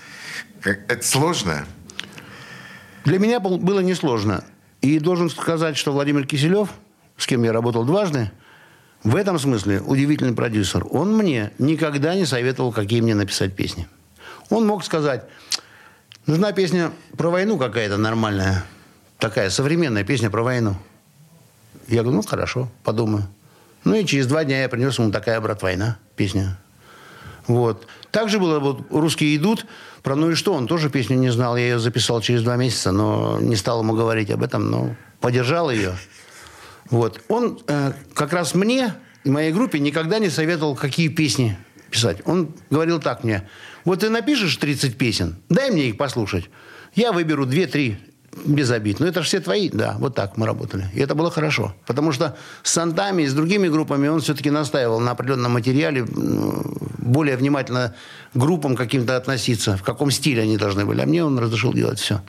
Это 0.64 1.04
сложно. 1.06 1.66
Для 3.04 3.18
меня 3.18 3.40
был- 3.40 3.58
было 3.58 3.80
несложно. 3.80 4.44
И 4.80 4.98
должен 4.98 5.30
сказать, 5.30 5.76
что 5.76 5.92
Владимир 5.92 6.26
Киселев, 6.26 6.68
с 7.16 7.26
кем 7.26 7.42
я 7.44 7.52
работал 7.52 7.84
дважды, 7.84 8.30
в 9.04 9.16
этом 9.16 9.38
смысле 9.38 9.80
удивительный 9.80 10.34
продюсер. 10.34 10.86
Он 10.90 11.16
мне 11.16 11.52
никогда 11.58 12.14
не 12.14 12.26
советовал, 12.26 12.72
какие 12.72 13.00
мне 13.00 13.14
написать 13.14 13.54
песни. 13.54 13.88
Он 14.50 14.66
мог 14.66 14.84
сказать, 14.84 15.24
нужна 16.26 16.52
песня 16.52 16.92
про 17.16 17.30
войну 17.30 17.58
какая-то 17.58 17.96
нормальная, 17.96 18.64
такая 19.18 19.50
современная 19.50 20.04
песня 20.04 20.30
про 20.30 20.42
войну. 20.42 20.76
Я 21.88 22.02
говорю, 22.02 22.16
ну 22.18 22.22
хорошо, 22.22 22.68
подумаю. 22.84 23.26
Ну 23.84 23.94
и 23.94 24.04
через 24.04 24.26
два 24.26 24.44
дня 24.44 24.62
я 24.62 24.68
принес 24.68 24.98
ему 24.98 25.10
такая 25.10 25.40
брат 25.40 25.62
война 25.62 25.98
песня. 26.16 26.58
Вот. 27.46 27.86
Также 28.10 28.38
было 28.38 28.60
вот 28.60 28.86
«Русские 28.90 29.36
идут». 29.36 29.66
Про 30.02 30.16
«Ну 30.16 30.30
и 30.30 30.34
что?» 30.34 30.54
он 30.54 30.66
тоже 30.66 30.90
песню 30.90 31.16
не 31.16 31.30
знал. 31.30 31.56
Я 31.56 31.64
ее 31.64 31.78
записал 31.78 32.20
через 32.20 32.42
два 32.42 32.56
месяца, 32.56 32.92
но 32.92 33.38
не 33.40 33.56
стал 33.56 33.82
ему 33.82 33.94
говорить 33.94 34.30
об 34.30 34.42
этом, 34.42 34.70
но 34.70 34.94
поддержал 35.20 35.70
ее. 35.70 35.96
Вот. 36.90 37.20
Он 37.28 37.60
э, 37.66 37.92
как 38.14 38.32
раз 38.32 38.54
мне 38.54 38.94
и 39.24 39.30
моей 39.30 39.52
группе 39.52 39.78
никогда 39.78 40.18
не 40.18 40.30
советовал, 40.30 40.74
какие 40.74 41.08
песни 41.08 41.56
писать. 41.90 42.18
Он 42.24 42.54
говорил 42.70 43.00
так 43.00 43.24
мне. 43.24 43.48
Вот 43.84 44.00
ты 44.00 44.10
напишешь 44.10 44.56
30 44.56 44.96
песен, 44.96 45.36
дай 45.48 45.70
мне 45.70 45.88
их 45.88 45.96
послушать. 45.96 46.50
Я 46.94 47.12
выберу 47.12 47.46
2-3 47.46 47.96
без 48.44 48.70
обид. 48.70 49.00
Но 49.00 49.06
это 49.06 49.20
же 49.20 49.26
все 49.26 49.40
твои. 49.40 49.68
Да, 49.68 49.96
вот 49.98 50.14
так 50.14 50.36
мы 50.36 50.46
работали. 50.46 50.88
И 50.94 51.00
это 51.00 51.14
было 51.14 51.30
хорошо. 51.30 51.74
Потому 51.86 52.12
что 52.12 52.36
с 52.62 52.72
Сантами 52.72 53.22
и 53.22 53.26
с 53.26 53.34
другими 53.34 53.68
группами 53.68 54.08
он 54.08 54.20
все-таки 54.20 54.50
настаивал 54.50 55.00
на 55.00 55.12
определенном 55.12 55.52
материале, 55.52 56.06
более 56.06 57.36
внимательно 57.36 57.94
группам 58.34 58.76
каким-то 58.76 59.16
относиться, 59.16 59.76
в 59.76 59.82
каком 59.82 60.10
стиле 60.10 60.42
они 60.42 60.56
должны 60.56 60.84
были. 60.84 61.02
А 61.02 61.06
мне 61.06 61.24
он 61.24 61.38
разрешил 61.38 61.72
делать 61.72 61.98
все. 61.98 62.22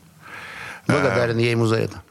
Благодарен 0.88 1.38
я 1.38 1.52
ему 1.52 1.66
за 1.66 1.78
это. 1.78 2.04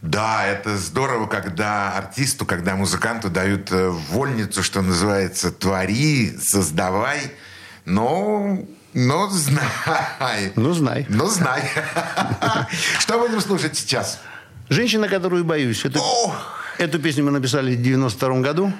Да, 0.00 0.46
это 0.46 0.76
здорово, 0.76 1.26
когда 1.26 1.96
артисту, 1.96 2.44
когда 2.44 2.76
музыканту 2.76 3.30
дают 3.30 3.72
э, 3.72 3.88
вольницу, 3.88 4.62
что 4.62 4.82
называется, 4.82 5.50
твори, 5.50 6.36
создавай. 6.38 7.32
Но 7.86 8.58
ну, 8.94 9.28
знай. 9.28 10.52
Ну, 10.56 10.72
знай. 10.72 11.06
Ну, 11.08 11.26
знай. 11.26 11.62
Что 13.00 13.18
будем 13.18 13.40
слушать 13.40 13.76
сейчас? 13.76 14.20
«Женщина, 14.68 15.08
которую 15.08 15.44
боюсь». 15.44 15.84
Эту, 15.84 16.00
эту 16.78 16.98
песню 16.98 17.24
мы 17.24 17.30
написали 17.30 17.76
в 17.76 17.82
92 17.82 18.40
году. 18.40 18.72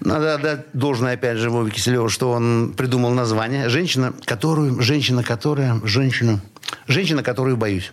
Надо 0.00 0.34
отдать 0.34 0.66
должное, 0.72 1.14
опять 1.14 1.38
же, 1.38 1.50
Вове 1.50 1.70
Киселеву, 1.70 2.08
что 2.08 2.32
он 2.32 2.74
придумал 2.76 3.10
название. 3.12 3.68
«Женщина, 3.68 4.12
которую... 4.24 4.82
Женщина, 4.82 5.22
которая... 5.22 5.80
Женщина... 5.84 6.40
Женщина, 6.88 7.22
которую 7.22 7.56
боюсь». 7.56 7.92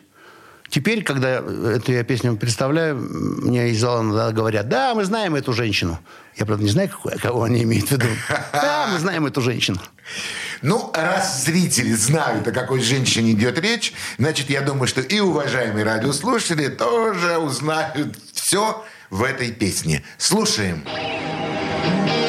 Теперь, 0.70 1.04
когда 1.04 1.40
эту 1.40 1.92
я 1.92 2.04
песню 2.04 2.36
представляю, 2.36 2.96
мне 2.96 3.70
из 3.70 3.80
зала 3.80 4.32
говорят, 4.32 4.70
да, 4.70 4.94
мы 4.94 5.04
знаем 5.04 5.36
эту 5.36 5.54
женщину. 5.54 6.00
Я, 6.36 6.46
правда, 6.46 6.64
не 6.64 6.70
знаю, 6.70 6.90
кого 7.22 7.44
они 7.44 7.64
имеют 7.64 7.88
в 7.88 7.92
виду. 7.92 8.08
Да, 8.54 8.88
мы 8.92 9.00
знаем 9.00 9.26
эту 9.26 9.42
женщину. 9.42 9.80
Ну, 10.62 10.92
раз 10.94 11.44
зрители 11.44 11.94
знают, 11.94 12.48
о 12.48 12.52
какой 12.52 12.82
женщине 12.82 13.32
идет 13.32 13.58
речь, 13.60 13.94
значит, 14.18 14.50
я 14.50 14.62
думаю, 14.62 14.88
что 14.88 15.02
и 15.02 15.20
уважаемые 15.20 15.86
радиослушатели 15.86 16.68
тоже 16.68 17.38
узнают 17.38 18.18
все 18.34 18.84
в 19.10 19.24
этой 19.24 19.52
песне. 19.52 20.04
Слушаем. 20.18 20.84
Слушаем. 20.86 22.29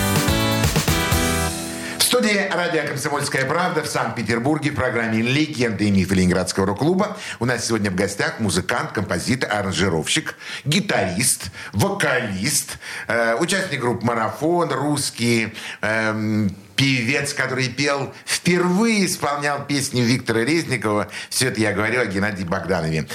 Студии 2.11 2.49
радио 2.51 2.85
«Комсомольская 2.85 3.45
правда» 3.45 3.83
в 3.83 3.87
Санкт-Петербурге 3.87 4.71
в 4.71 4.75
программе 4.75 5.21
«Легенды 5.21 5.85
и 5.85 5.91
мифы 5.91 6.13
Ленинградского 6.15 6.65
рок-клуба». 6.65 7.15
У 7.39 7.45
нас 7.45 7.65
сегодня 7.65 7.89
в 7.89 7.95
гостях 7.95 8.41
музыкант, 8.41 8.91
композитор, 8.91 9.49
аранжировщик, 9.49 10.35
гитарист, 10.65 11.51
вокалист, 11.71 12.79
э, 13.07 13.35
участник 13.35 13.79
групп 13.79 14.03
«Марафон», 14.03 14.73
русский, 14.73 15.53
эм, 15.79 16.53
певец, 16.81 17.35
который 17.35 17.69
пел, 17.69 18.11
впервые 18.25 19.05
исполнял 19.05 19.63
песню 19.67 20.03
Виктора 20.03 20.39
Резникова. 20.39 21.09
Все 21.29 21.49
это 21.49 21.61
я 21.61 21.73
говорю 21.73 22.01
о 22.01 22.07
Геннадии 22.07 22.43
Богданове. 22.43 23.07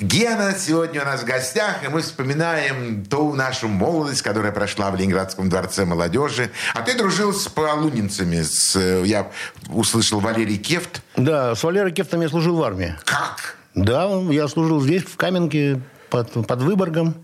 Гена 0.00 0.54
сегодня 0.58 1.00
у 1.00 1.06
нас 1.06 1.22
в 1.22 1.24
гостях, 1.24 1.82
и 1.82 1.88
мы 1.88 2.02
вспоминаем 2.02 3.06
ту 3.06 3.32
нашу 3.32 3.68
молодость, 3.68 4.20
которая 4.20 4.52
прошла 4.52 4.90
в 4.90 4.96
Ленинградском 4.96 5.48
дворце 5.48 5.86
молодежи. 5.86 6.50
А 6.74 6.82
ты 6.82 6.94
дружил 6.94 7.32
с 7.32 7.48
полунинцами. 7.48 8.42
С, 8.42 8.78
я 8.78 9.30
услышал 9.70 10.20
Валерий 10.20 10.58
Кефт. 10.58 11.00
Да, 11.16 11.54
с 11.54 11.62
Валерой 11.62 11.92
Кефтом 11.92 12.20
я 12.20 12.28
служил 12.28 12.56
в 12.56 12.62
армии. 12.62 12.96
Как? 13.04 13.56
Да, 13.74 14.10
я 14.28 14.46
служил 14.46 14.82
здесь, 14.82 15.04
в 15.04 15.16
Каменке, 15.16 15.80
под, 16.10 16.46
под 16.46 16.60
Выборгом, 16.60 17.14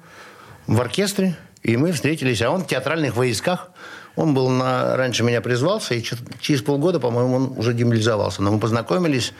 в 0.67 0.81
оркестре. 0.81 1.37
И 1.63 1.77
мы 1.77 1.93
встретились. 1.93 2.41
А 2.41 2.51
он 2.51 2.63
в 2.63 2.67
театральных 2.67 3.15
войсках. 3.15 3.69
Он 4.17 4.35
был 4.35 4.49
на... 4.51 4.97
раньше 4.97 5.23
меня 5.23 5.41
призвался, 5.41 5.95
и 5.95 6.03
через 6.41 6.63
полгода, 6.63 7.01
по-моему, 7.01 7.37
он 7.37 7.59
уже 7.59 7.73
демобилизовался. 7.73 8.43
Но 8.43 8.53
мы 8.53 8.59
познакомились. 8.59 9.33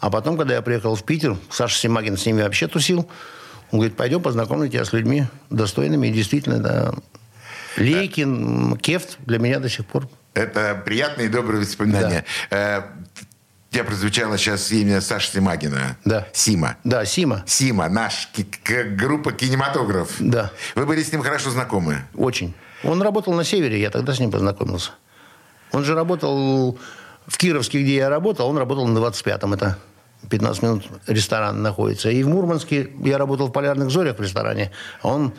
А 0.00 0.10
потом, 0.10 0.36
когда 0.36 0.54
я 0.54 0.62
приехал 0.62 0.94
в 0.94 1.04
Питер, 1.04 1.36
Саша 1.50 1.78
Симагин 1.78 2.16
с 2.16 2.26
ними 2.26 2.42
вообще 2.42 2.68
тусил. 2.68 3.08
Он 3.70 3.78
говорит, 3.78 3.96
пойдем 3.96 4.22
познакомлю 4.22 4.68
тебя 4.68 4.84
с 4.84 4.92
людьми 4.92 5.26
достойными. 5.50 6.08
И 6.08 6.12
действительно, 6.12 6.58
да, 6.58 6.94
Лейкин, 7.76 8.76
Кефт 8.78 9.18
для 9.26 9.38
меня 9.38 9.58
до 9.58 9.68
сих 9.68 9.86
пор. 9.86 10.08
Это 10.34 10.80
приятные 10.84 11.26
и 11.26 11.30
добрые 11.30 11.60
воспоминания. 11.60 12.24
Да. 12.50 12.56
Э, 12.56 12.82
у 13.70 13.74
тебя 13.74 13.84
прозвучало 13.84 14.38
сейчас 14.38 14.70
имя 14.70 15.00
Саши 15.00 15.32
Симагина. 15.32 15.96
Да. 16.04 16.26
Сима. 16.32 16.76
Да, 16.84 17.04
Сима. 17.04 17.42
Сима, 17.46 17.88
наш 17.88 18.28
группа 18.96 19.32
кинематограф. 19.32 20.14
Да. 20.18 20.50
Вы 20.74 20.86
были 20.86 21.02
с 21.02 21.12
ним 21.12 21.22
хорошо 21.22 21.50
знакомы? 21.50 22.02
Очень. 22.14 22.54
Он 22.86 23.02
работал 23.02 23.32
на 23.32 23.44
севере, 23.44 23.80
я 23.80 23.90
тогда 23.90 24.14
с 24.14 24.20
ним 24.20 24.30
познакомился. 24.30 24.92
Он 25.72 25.84
же 25.84 25.94
работал 25.94 26.78
в 27.26 27.38
Кировске, 27.38 27.82
где 27.82 27.96
я 27.96 28.08
работал, 28.08 28.48
он 28.48 28.56
работал 28.58 28.86
на 28.86 28.98
25-м. 28.98 29.54
Это 29.54 29.78
15 30.28 30.62
минут 30.62 30.84
ресторан 31.06 31.62
находится. 31.62 32.10
И 32.10 32.22
в 32.22 32.28
Мурманске 32.28 32.90
я 33.02 33.18
работал 33.18 33.48
в 33.48 33.52
«Полярных 33.52 33.90
зорях» 33.90 34.18
в 34.18 34.22
ресторане. 34.22 34.70
А 35.02 35.08
он 35.08 35.32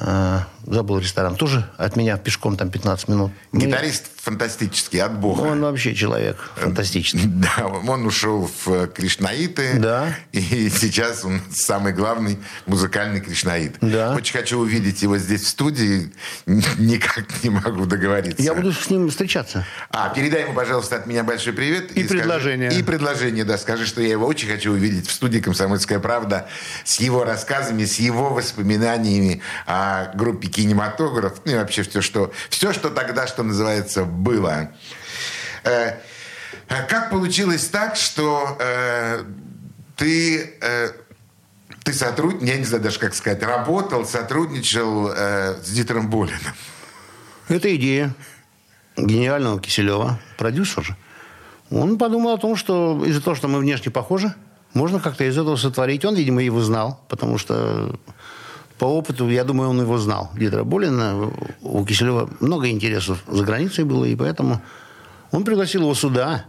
э, 0.00 0.38
забыл 0.66 0.98
ресторан. 0.98 1.36
Тоже 1.36 1.68
от 1.76 1.96
меня 1.96 2.16
пешком 2.16 2.56
там 2.56 2.70
15 2.70 3.08
минут. 3.08 3.32
Гитарист 3.52 4.10
Мы... 4.13 4.13
фантастический, 4.24 5.02
от 5.02 5.18
бога. 5.18 5.42
Он 5.42 5.60
вообще 5.60 5.94
человек 5.94 6.50
фантастический. 6.56 7.30
Да, 7.44 7.66
он 7.66 8.06
ушел 8.06 8.50
в 8.64 8.86
Кришнаиты. 8.88 9.74
Да. 9.78 10.14
И 10.32 10.70
сейчас 10.74 11.24
он 11.24 11.40
самый 11.52 11.92
главный 11.92 12.38
музыкальный 12.66 13.20
Кришнаит. 13.20 13.76
Да. 13.82 14.14
Очень 14.14 14.38
хочу 14.38 14.58
увидеть 14.58 15.02
его 15.02 15.18
здесь 15.18 15.42
в 15.42 15.48
студии. 15.48 16.10
Никак 16.46 17.26
не 17.42 17.50
могу 17.50 17.84
договориться. 17.84 18.42
Я 18.42 18.54
буду 18.54 18.72
с 18.72 18.88
ним 18.88 19.10
встречаться. 19.10 19.66
А, 19.90 20.08
передай 20.08 20.42
ему, 20.42 20.54
пожалуйста, 20.54 20.96
от 20.96 21.06
меня 21.06 21.22
большой 21.22 21.52
привет. 21.52 21.96
И, 21.96 22.00
и 22.00 22.04
предложение. 22.04 22.70
Скажи, 22.70 22.80
и 22.80 22.84
предложение, 22.84 23.44
да. 23.44 23.58
Скажи, 23.58 23.84
что 23.84 24.00
я 24.00 24.08
его 24.08 24.26
очень 24.26 24.48
хочу 24.48 24.72
увидеть 24.72 25.06
в 25.06 25.12
студии 25.12 25.40
«Комсомольская 25.40 25.98
правда» 25.98 26.48
с 26.84 26.98
его 26.98 27.24
рассказами, 27.24 27.84
с 27.84 27.98
его 27.98 28.30
воспоминаниями 28.30 29.42
о 29.66 30.14
группе 30.14 30.48
кинематограф, 30.48 31.42
ну 31.44 31.52
и 31.52 31.54
вообще 31.56 31.82
все, 31.82 32.00
что, 32.00 32.32
все, 32.48 32.72
что 32.72 32.88
тогда, 32.88 33.26
что 33.26 33.42
называется, 33.42 34.04
было. 34.14 34.70
Э, 35.64 35.98
э, 36.68 36.86
как 36.88 37.10
получилось 37.10 37.68
так, 37.68 37.96
что 37.96 38.56
э, 38.58 39.24
ты, 39.96 40.54
ты 41.82 41.92
сотрудник, 41.92 42.48
я 42.48 42.56
не 42.56 42.64
знаю 42.64 42.82
даже 42.82 42.98
как 42.98 43.14
сказать, 43.14 43.42
работал, 43.42 44.04
сотрудничал 44.06 45.08
с 45.08 45.68
Дитером 45.70 46.10
Болиным? 46.10 46.54
Это 47.48 47.74
идея 47.76 48.14
гениального 48.96 49.60
Киселева, 49.60 50.18
продюсер. 50.38 50.96
Он 51.70 51.98
подумал 51.98 52.34
о 52.34 52.38
том, 52.38 52.56
что 52.56 53.04
из-за 53.04 53.20
того, 53.20 53.36
что 53.36 53.48
мы 53.48 53.58
внешне 53.58 53.90
похожи, 53.90 54.34
можно 54.72 55.00
как-то 55.00 55.24
из 55.24 55.36
этого 55.38 55.56
сотворить. 55.56 56.04
Он, 56.04 56.14
видимо, 56.14 56.42
его 56.42 56.60
знал, 56.60 57.00
потому 57.08 57.38
что 57.38 57.98
по 58.78 58.86
опыту, 58.86 59.28
я 59.28 59.44
думаю, 59.44 59.70
он 59.70 59.80
его 59.80 59.98
знал. 59.98 60.30
Дитера 60.34 60.64
Болина, 60.64 61.30
у 61.62 61.84
Киселева 61.84 62.28
много 62.40 62.68
интересов 62.68 63.22
за 63.28 63.44
границей 63.44 63.84
было, 63.84 64.04
и 64.04 64.16
поэтому 64.16 64.60
он 65.30 65.44
пригласил 65.44 65.82
его 65.82 65.94
сюда. 65.94 66.46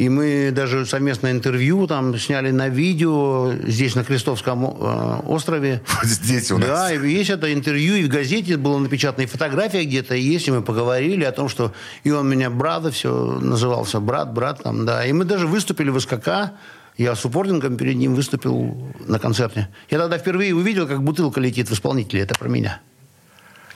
И 0.00 0.08
мы 0.08 0.50
даже 0.50 0.86
совместное 0.86 1.30
интервью 1.32 1.86
там 1.86 2.16
сняли 2.18 2.50
на 2.50 2.68
видео 2.68 3.52
здесь, 3.66 3.94
на 3.94 4.02
Крестовском 4.02 4.64
э, 4.64 5.20
острове. 5.26 5.82
Вот 6.02 6.06
здесь 6.06 6.50
у 6.50 6.56
нас. 6.56 6.68
Да, 6.68 6.92
и 6.94 7.10
есть 7.10 7.28
это 7.28 7.52
интервью, 7.52 7.96
и 7.96 8.04
в 8.04 8.08
газете 8.08 8.56
было 8.56 8.78
напечатана 8.78 9.24
и 9.24 9.26
фотография 9.26 9.84
где-то 9.84 10.14
есть, 10.14 10.48
и 10.48 10.52
мы 10.52 10.62
поговорили 10.62 11.24
о 11.24 11.32
том, 11.32 11.50
что 11.50 11.74
и 12.02 12.10
он 12.10 12.30
меня 12.30 12.48
брата 12.48 12.90
все 12.90 13.38
назывался, 13.40 14.00
брат, 14.00 14.32
брат 14.32 14.62
там, 14.62 14.86
да. 14.86 15.04
И 15.04 15.12
мы 15.12 15.26
даже 15.26 15.46
выступили 15.46 15.90
в 15.90 16.00
СКК, 16.00 16.52
я 17.00 17.14
с 17.14 17.24
упорнингом 17.24 17.78
перед 17.78 17.96
ним 17.96 18.14
выступил 18.14 18.92
на 19.06 19.18
концерте. 19.18 19.68
Я 19.88 19.98
тогда 19.98 20.18
впервые 20.18 20.54
увидел, 20.54 20.86
как 20.86 21.02
бутылка 21.02 21.40
летит 21.40 21.70
в 21.70 21.72
исполнителе. 21.72 22.22
Это 22.22 22.34
про 22.38 22.46
меня. 22.48 22.80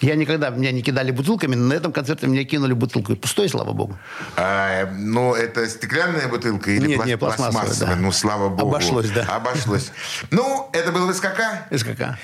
Я 0.03 0.15
никогда, 0.17 0.51
меня 0.51 0.73
не 0.73 0.83
кидали 0.83 1.11
бутылками, 1.11 1.55
но 1.55 1.69
на 1.69 1.73
этом 1.73 1.91
концерте 1.91 2.27
меня 2.27 2.45
кинули 2.45 2.75
бутылкой. 2.75 3.17
Пустой, 3.17 3.49
слава 3.49 3.73
богу. 3.73 3.97
А, 4.37 4.91
ну, 4.93 5.33
это 5.33 5.67
стеклянная 5.71 6.29
бутылка 6.29 6.71
или 6.71 6.87
нет, 6.87 6.99
пласт- 6.99 7.07
нет, 7.07 7.21
пластмассовая? 7.21 7.65
пластмассовая? 7.65 7.95
Да. 7.97 8.03
Ну, 8.03 8.13
слава 8.13 8.49
богу. 8.51 8.69
Обошлось, 8.69 9.09
да. 9.09 9.23
Обошлось. 9.23 9.91
Ну, 10.31 10.69
это 10.75 10.93
был 10.93 11.11
СКК? 11.15 11.67
СКК. 11.75 12.19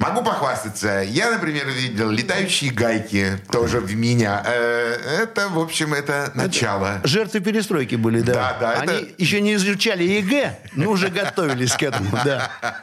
Могу 0.00 0.22
похвастаться. 0.22 1.02
Я, 1.06 1.30
например, 1.30 1.68
видел 1.68 2.10
летающие 2.10 2.72
гайки 2.72 3.38
тоже 3.52 3.80
в 3.80 3.94
меня. 3.94 4.42
Э, 4.46 4.96
Это, 5.22 5.48
в 5.50 5.58
общем, 5.58 5.92
это 5.92 6.32
начало. 6.34 7.02
Жертвы 7.04 7.40
перестройки 7.40 7.96
были, 7.96 8.22
да. 8.22 8.32
Да, 8.32 8.56
да, 8.58 8.72
Они 8.80 8.92
это- 8.94 9.08
еще 9.18 9.42
не 9.42 9.54
изучали 9.56 10.02
ЕГЭ, 10.04 10.58
но 10.72 10.90
уже 10.90 11.08
готовились 11.08 11.72
к 11.74 11.82
этому, 11.82 12.10
да. 12.24 12.50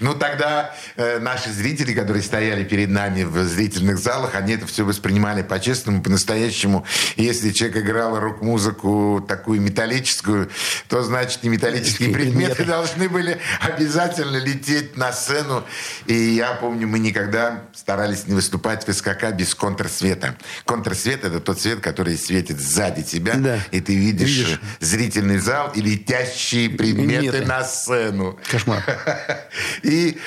Ну, 0.00 0.14
тогда 0.14 0.72
э, 0.96 1.18
наши 1.18 1.50
зрители, 1.50 1.92
которые 1.94 2.22
стояли 2.22 2.62
перед 2.62 2.90
нами 2.90 3.24
в 3.24 3.42
зрительных 3.44 3.98
залах, 3.98 4.36
они 4.36 4.52
это 4.54 4.66
все 4.66 4.84
воспринимали 4.84 5.42
по-честному, 5.42 6.00
по-настоящему. 6.00 6.86
Если 7.16 7.50
человек 7.50 7.78
играл 7.78 8.20
рок-музыку 8.20 9.24
такую 9.26 9.60
металлическую, 9.60 10.48
то, 10.88 11.02
значит, 11.02 11.40
и 11.42 11.48
металлические 11.48 12.12
предметы. 12.12 12.64
должны 12.64 13.08
были 13.08 13.40
обязательно 13.60 14.36
лететь 14.36 14.96
на 14.96 15.12
сцену. 15.12 15.64
И 16.06 16.14
я 16.14 16.52
помню, 16.54 16.86
мы 16.86 16.98
никогда 16.98 17.62
старались 17.72 18.26
не 18.26 18.34
выступать 18.34 18.86
в 18.86 18.92
СКК 18.92 19.30
без 19.32 19.54
контрсвета. 19.54 20.36
Контрсвет– 20.64 21.24
это 21.26 21.40
тот 21.40 21.60
свет, 21.60 21.80
который 21.80 22.18
светит 22.18 22.60
сзади 22.60 23.02
тебя, 23.02 23.34
Да. 23.36 23.58
и 23.70 23.80
ты 23.80 23.94
видишь, 23.96 24.28
Видишь. 24.28 24.60
зрительный 24.80 25.38
зал 25.38 25.70
и 25.74 25.80
летящие 25.80 26.68
предметы 26.70 27.30
Предметы. 27.30 27.46
на 27.46 27.64
сцену. 27.64 28.38
Кошмар. 28.50 28.82
И 29.82 30.18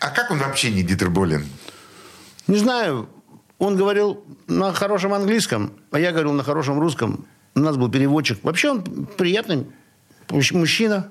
а 0.00 0.10
как 0.10 0.30
он 0.30 0.38
вообще 0.38 0.70
не 0.70 0.82
Дитер 0.82 1.08
Болин? 1.08 1.46
Не 2.46 2.58
знаю, 2.58 3.08
он 3.58 3.76
говорил 3.76 4.22
на 4.48 4.72
хорошем 4.74 5.14
английском, 5.14 5.72
а 5.92 5.98
я 5.98 6.10
говорил 6.12 6.32
на 6.32 6.42
хорошем 6.44 6.78
русском. 6.78 7.26
У 7.54 7.60
нас 7.60 7.76
был 7.76 7.90
переводчик. 7.90 8.38
Вообще 8.42 8.70
он 8.72 8.82
приятный 9.06 9.66
мужч- 10.28 10.54
мужчина. 10.54 11.10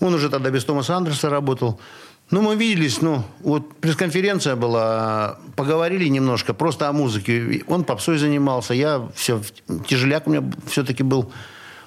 Он 0.00 0.14
уже 0.14 0.30
тогда 0.30 0.50
без 0.50 0.64
Томаса 0.64 0.96
Андерса 0.96 1.30
работал. 1.30 1.80
Ну, 2.32 2.40
мы 2.40 2.56
виделись, 2.56 3.02
ну, 3.02 3.24
вот 3.40 3.74
пресс-конференция 3.76 4.56
была, 4.56 5.36
поговорили 5.54 6.08
немножко 6.08 6.54
просто 6.54 6.88
о 6.88 6.92
музыке. 6.92 7.62
Он 7.66 7.84
попсой 7.84 8.16
занимался, 8.16 8.72
я 8.72 9.06
все, 9.14 9.42
тяжеляк 9.86 10.26
у 10.26 10.30
меня 10.30 10.42
все-таки 10.66 11.02
был 11.02 11.30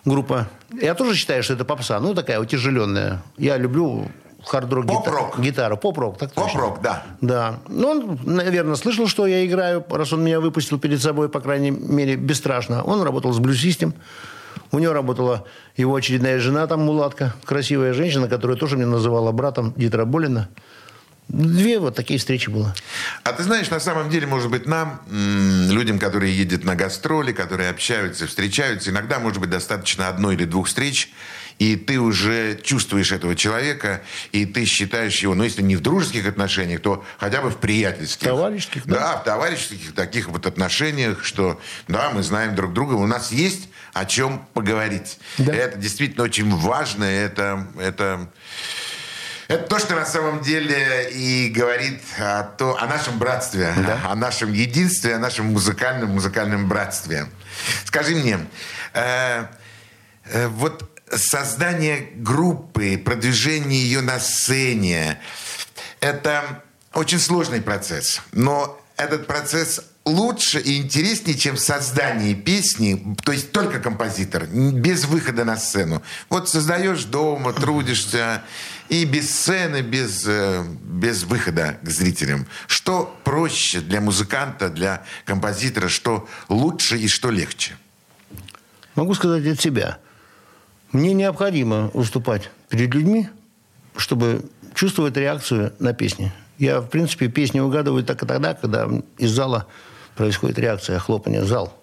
группа. 0.06 0.48
Я 0.80 0.94
тоже 0.94 1.16
считаю, 1.16 1.42
что 1.42 1.54
это 1.54 1.66
попса, 1.66 2.00
ну, 2.00 2.14
такая 2.14 2.40
утяжеленная. 2.40 3.24
Я 3.40 3.58
люблю 3.58 4.08
хард-рок 4.46 4.86
Поп-рок. 4.86 5.40
гитару. 5.40 5.78
Поп-рок, 5.78 6.20
так. 6.20 6.32
Поп-рок, 6.34 6.80
да. 6.80 7.04
Да. 7.22 7.60
Ну, 7.68 7.90
он, 7.90 8.20
наверное, 8.24 8.76
слышал, 8.76 9.08
что 9.08 9.26
я 9.26 9.44
играю, 9.48 9.84
раз 9.90 10.14
он 10.14 10.24
меня 10.24 10.40
выпустил 10.40 10.78
перед 10.78 11.02
собой, 11.02 11.28
по 11.28 11.40
крайней 11.40 11.72
мере, 11.72 12.18
бесстрашно. 12.18 12.84
Он 12.84 13.02
работал 13.02 13.34
с 13.34 13.40
System. 13.40 13.94
У 14.76 14.80
него 14.80 14.92
работала 14.92 15.46
его 15.78 15.96
очередная 15.96 16.38
жена, 16.38 16.68
там 16.68 16.82
мулатка, 16.82 17.34
красивая 17.46 17.94
женщина, 17.94 18.28
которая 18.28 18.58
тоже 18.58 18.76
мне 18.76 18.86
называла 18.86 19.32
братом 19.32 19.74
Дитера 19.78 20.04
Болина. 20.04 20.50
Две 21.30 21.80
вот 21.80 21.96
такие 21.96 22.20
встречи 22.20 22.50
было. 22.50 22.76
А 23.24 23.32
ты 23.32 23.44
знаешь, 23.44 23.70
на 23.70 23.80
самом 23.80 24.10
деле, 24.10 24.28
может 24.28 24.52
быть, 24.52 24.66
нам, 24.66 25.02
людям, 25.10 25.98
которые 25.98 26.38
едут 26.38 26.66
на 26.66 26.76
гастроли, 26.76 27.32
которые 27.32 27.70
общаются, 27.70 28.28
встречаются, 28.28 28.90
иногда, 28.90 29.20
может 29.20 29.40
быть, 29.40 29.50
достаточно 29.50 30.10
одной 30.10 30.36
или 30.36 30.44
двух 30.44 30.68
встреч, 30.68 31.14
и 31.60 31.76
ты 31.76 32.00
уже 32.00 32.60
чувствуешь 32.62 33.12
этого 33.12 33.36
человека, 33.36 34.02
и 34.32 34.46
ты 34.46 34.66
считаешь 34.66 35.20
его, 35.20 35.36
ну, 35.36 35.44
если 35.44 35.62
не 35.62 35.76
в 35.76 35.82
дружеских 35.82 36.28
отношениях, 36.28 36.82
то 36.82 37.06
хотя 37.18 37.42
бы 37.42 37.50
в 37.50 37.58
приятельских. 37.58 38.28
Товарищеских, 38.28 38.86
да? 38.86 38.96
Да, 38.96 39.18
в 39.18 39.24
товарищеских 39.24 39.94
таких 39.94 40.28
вот 40.28 40.46
отношениях, 40.46 41.24
что, 41.24 41.62
да, 41.88 42.10
мы 42.12 42.24
знаем 42.24 42.56
друг 42.56 42.74
друга, 42.74 42.94
у 42.94 43.06
нас 43.06 43.32
есть 43.32 43.70
о 43.94 44.06
чем 44.06 44.46
поговорить. 44.54 45.18
Да. 45.38 45.54
Это 45.54 45.78
действительно 45.78 46.26
очень 46.26 46.54
важно, 46.54 47.06
это, 47.06 47.66
это, 47.80 48.30
это 49.48 49.64
то, 49.64 49.80
что 49.80 49.96
на 49.96 50.06
самом 50.06 50.42
деле 50.42 51.10
и 51.12 51.50
говорит 51.50 52.02
о, 52.20 52.44
то, 52.44 52.78
о 52.78 52.86
нашем 52.88 53.18
братстве, 53.18 53.74
да. 53.78 54.02
о 54.12 54.16
нашем 54.16 54.52
единстве, 54.52 55.16
о 55.16 55.20
нашем 55.20 55.46
музыкальном, 55.48 56.10
музыкальном 56.10 56.68
братстве. 56.68 57.28
Скажи 57.86 58.16
мне, 58.16 58.40
э, 58.94 59.46
э, 60.26 60.48
вот 60.48 60.95
создание 61.18 62.10
группы, 62.16 62.98
продвижение 62.98 63.82
ее 63.82 64.02
на 64.02 64.20
сцене, 64.20 65.20
это 66.00 66.64
очень 66.94 67.20
сложный 67.20 67.62
процесс. 67.62 68.22
Но 68.32 68.82
этот 68.98 69.28
процесс 69.28 69.82
лучше 70.06 70.60
и 70.60 70.78
интереснее, 70.78 71.38
чем 71.38 71.58
создание 71.58 72.36
песни, 72.36 73.16
то 73.24 73.32
есть 73.32 73.52
только 73.52 73.80
композитор, 73.80 74.46
без 74.46 75.06
выхода 75.06 75.44
на 75.44 75.58
сцену. 75.58 76.02
Вот 76.30 76.48
создаешь 76.48 77.04
дома, 77.06 77.54
трудишься, 77.54 78.44
и 78.88 79.04
без 79.06 79.30
сцены, 79.32 79.82
без, 79.82 80.26
э, 80.28 80.64
без 80.84 81.24
выхода 81.24 81.80
к 81.82 81.90
зрителям. 81.90 82.48
Что 82.68 83.18
проще 83.24 83.80
для 83.80 84.00
музыканта, 84.00 84.70
для 84.70 85.04
композитора, 85.26 85.90
что 85.90 86.30
лучше 86.50 86.98
и 86.98 87.08
что 87.08 87.32
легче? 87.32 87.76
Могу 88.94 89.16
сказать 89.16 89.46
от 89.48 89.60
себя. 89.60 89.98
Мне 90.96 91.14
необходимо 91.14 91.92
выступать 91.94 92.50
перед 92.70 92.94
людьми, 92.94 93.28
чтобы 93.98 94.46
чувствовать 94.74 95.18
реакцию 95.18 95.74
на 95.78 95.92
песни. 95.92 96.32
Я, 96.58 96.80
в 96.80 96.88
принципе, 96.88 97.28
песни 97.28 97.60
угадываю 97.60 98.02
так 98.06 98.24
и 98.24 98.26
тогда, 98.26 98.54
когда 98.54 98.88
из 99.18 99.32
зала 99.32 99.66
происходит 100.16 100.58
реакция, 100.58 100.98
хлопания 101.00 101.42
в 101.42 101.48
зал. 101.48 101.74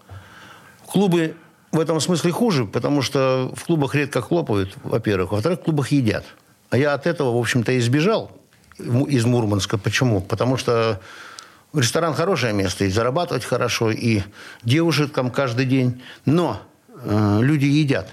Клубы 0.86 1.34
в 1.72 1.78
этом 1.78 2.00
смысле 2.00 2.32
хуже, 2.32 2.64
потому 2.64 3.02
что 3.02 3.52
в 3.54 3.66
клубах 3.66 3.94
редко 3.94 4.22
хлопают, 4.22 4.74
во-первых. 4.82 5.32
Во-вторых, 5.32 5.60
в 5.60 5.64
клубах 5.64 5.92
едят. 5.92 6.24
А 6.70 6.78
я 6.78 6.94
от 6.94 7.06
этого, 7.06 7.36
в 7.36 7.38
общем-то, 7.38 7.78
избежал 7.78 8.30
из 8.78 9.26
Мурманска. 9.26 9.76
Почему? 9.76 10.22
Потому 10.22 10.56
что 10.56 11.02
ресторан 11.74 12.14
хорошее 12.14 12.54
место, 12.54 12.86
и 12.86 12.88
зарабатывать 12.88 13.44
хорошо, 13.44 13.90
и 13.90 14.22
девушек 14.64 15.12
там 15.12 15.30
каждый 15.30 15.66
день. 15.66 16.02
Но 16.24 16.62
э, 17.04 17.40
люди 17.42 17.66
едят. 17.66 18.08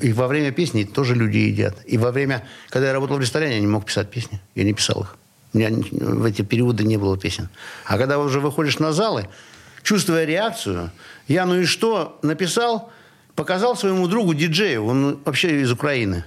И 0.00 0.12
во 0.12 0.26
время 0.28 0.52
песни 0.52 0.84
тоже 0.84 1.14
люди 1.14 1.38
едят. 1.38 1.76
И 1.86 1.98
во 1.98 2.10
время, 2.10 2.46
когда 2.68 2.88
я 2.88 2.92
работал 2.92 3.16
в 3.16 3.20
ресторане, 3.20 3.54
я 3.54 3.60
не 3.60 3.66
мог 3.66 3.84
писать 3.84 4.10
песни. 4.10 4.40
Я 4.54 4.64
не 4.64 4.72
писал 4.72 5.02
их. 5.02 5.16
У 5.52 5.58
меня 5.58 5.70
в 5.70 6.24
эти 6.24 6.42
периоды 6.42 6.84
не 6.84 6.96
было 6.96 7.18
песен. 7.18 7.48
А 7.84 7.98
когда 7.98 8.18
уже 8.18 8.40
выходишь 8.40 8.78
на 8.78 8.92
залы, 8.92 9.28
чувствуя 9.82 10.24
реакцию, 10.24 10.90
я 11.28 11.46
ну 11.46 11.56
и 11.56 11.64
что 11.64 12.18
написал, 12.22 12.92
показал 13.34 13.76
своему 13.76 14.06
другу 14.06 14.34
диджею, 14.34 14.84
он 14.84 15.18
вообще 15.24 15.60
из 15.62 15.72
Украины. 15.72 16.24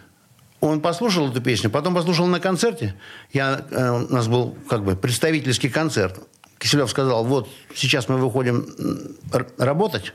Он 0.59 0.81
послушал 0.81 1.29
эту 1.29 1.41
песню, 1.41 1.69
потом 1.69 1.93
послушал 1.93 2.25
на 2.27 2.39
концерте. 2.39 2.95
Я, 3.33 3.65
э, 3.69 4.05
у 4.09 4.13
нас 4.13 4.27
был 4.27 4.57
как 4.69 4.83
бы 4.83 4.95
представительский 4.95 5.69
концерт. 5.69 6.19
Киселев 6.57 6.89
сказал, 6.89 7.25
вот 7.25 7.49
сейчас 7.75 8.07
мы 8.07 8.17
выходим 8.17 8.65
работать, 9.57 10.13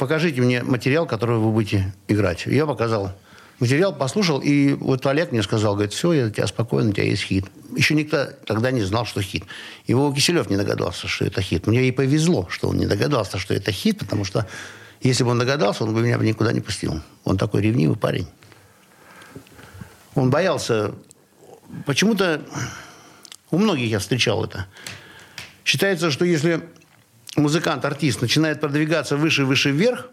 покажите 0.00 0.40
мне 0.40 0.62
материал, 0.62 1.06
который 1.06 1.36
вы 1.36 1.52
будете 1.52 1.94
играть. 2.08 2.46
Я 2.46 2.64
показал 2.64 3.12
материал, 3.58 3.94
послушал, 3.94 4.40
и 4.40 4.72
вот 4.72 5.04
Олег 5.04 5.30
мне 5.30 5.42
сказал, 5.42 5.74
говорит, 5.74 5.92
все, 5.92 6.14
я 6.14 6.30
тебя 6.30 6.46
спокойно, 6.46 6.88
у 6.88 6.92
тебя 6.94 7.04
есть 7.04 7.22
хит. 7.22 7.44
Еще 7.76 7.94
никто 7.94 8.28
тогда 8.46 8.70
не 8.70 8.80
знал, 8.80 9.04
что 9.04 9.20
хит. 9.20 9.44
Его 9.86 10.10
Киселев 10.10 10.48
не 10.48 10.56
догадался, 10.56 11.06
что 11.06 11.26
это 11.26 11.42
хит. 11.42 11.66
Мне 11.66 11.86
и 11.86 11.90
повезло, 11.90 12.48
что 12.48 12.68
он 12.68 12.78
не 12.78 12.86
догадался, 12.86 13.38
что 13.38 13.52
это 13.52 13.72
хит, 13.72 13.98
потому 13.98 14.24
что 14.24 14.46
если 15.02 15.22
бы 15.22 15.32
он 15.32 15.38
догадался, 15.38 15.84
он 15.84 15.92
бы 15.92 16.00
меня 16.00 16.16
никуда 16.16 16.52
не 16.52 16.60
пустил. 16.60 17.02
Он 17.24 17.36
такой 17.36 17.60
ревнивый 17.60 17.96
парень. 17.96 18.26
Он 20.14 20.30
боялся... 20.30 20.94
Почему-то 21.86 22.40
у 23.50 23.58
многих 23.58 23.90
я 23.90 23.98
встречал 23.98 24.44
это. 24.44 24.66
Считается, 25.64 26.10
что 26.10 26.24
если 26.24 26.62
музыкант, 27.40 27.84
артист 27.84 28.20
начинает 28.20 28.60
продвигаться 28.60 29.16
выше, 29.16 29.44
выше, 29.44 29.70
вверх, 29.70 30.08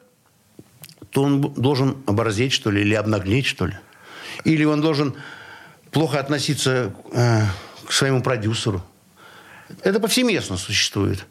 то 1.12 1.24
он 1.24 1.42
должен 1.54 1.98
оборзеть, 2.06 2.54
что 2.54 2.72
ли, 2.72 2.82
или 2.82 2.94
обнаглеть, 2.94 3.46
что 3.46 3.68
ли. 3.68 3.76
Или 4.44 4.66
он 4.66 4.82
должен 4.82 5.16
плохо 5.92 6.20
относиться 6.20 6.94
э, 7.12 7.42
к 7.86 7.92
своему 7.92 8.22
продюсеру. 8.22 8.84
Это 9.84 10.00
повсеместно 10.00 10.58
существует. 10.58 11.26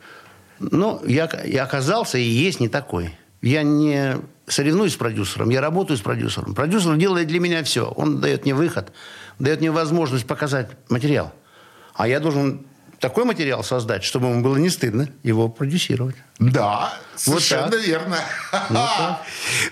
Но 0.59 1.03
я, 1.07 1.29
я 1.45 1.65
оказался 1.65 2.19
и 2.19 2.23
есть 2.23 2.61
не 2.61 2.69
такой. 2.69 3.15
Я 3.43 3.63
не 3.63 4.17
соревнуюсь 4.47 4.95
с 4.95 4.97
продюсером, 4.97 5.51
я 5.51 5.61
работаю 5.61 5.97
с 5.97 6.01
продюсером. 6.01 6.55
Продюсер 6.55 6.97
делает 6.97 7.29
для 7.29 7.41
меня 7.41 7.63
все. 7.63 7.87
Он 7.87 8.21
дает 8.21 8.45
мне 8.45 8.55
выход, 8.55 8.93
дает 9.39 9.61
мне 9.61 9.71
возможность 9.71 10.27
показать 10.27 10.71
материал. 10.89 11.33
А 11.95 12.09
я 12.09 12.21
должен 12.21 12.67
такой 13.01 13.25
материал 13.25 13.63
создать, 13.65 14.05
чтобы 14.05 14.29
ему 14.29 14.43
было 14.43 14.57
не 14.57 14.71
стыдно 14.71 15.09
его 15.23 15.49
продюсировать. 15.49 16.17
Да, 16.39 16.93
совершенно 17.17 17.71
вот 17.71 17.81
верно. 17.87 18.19
Ну, 18.69 18.87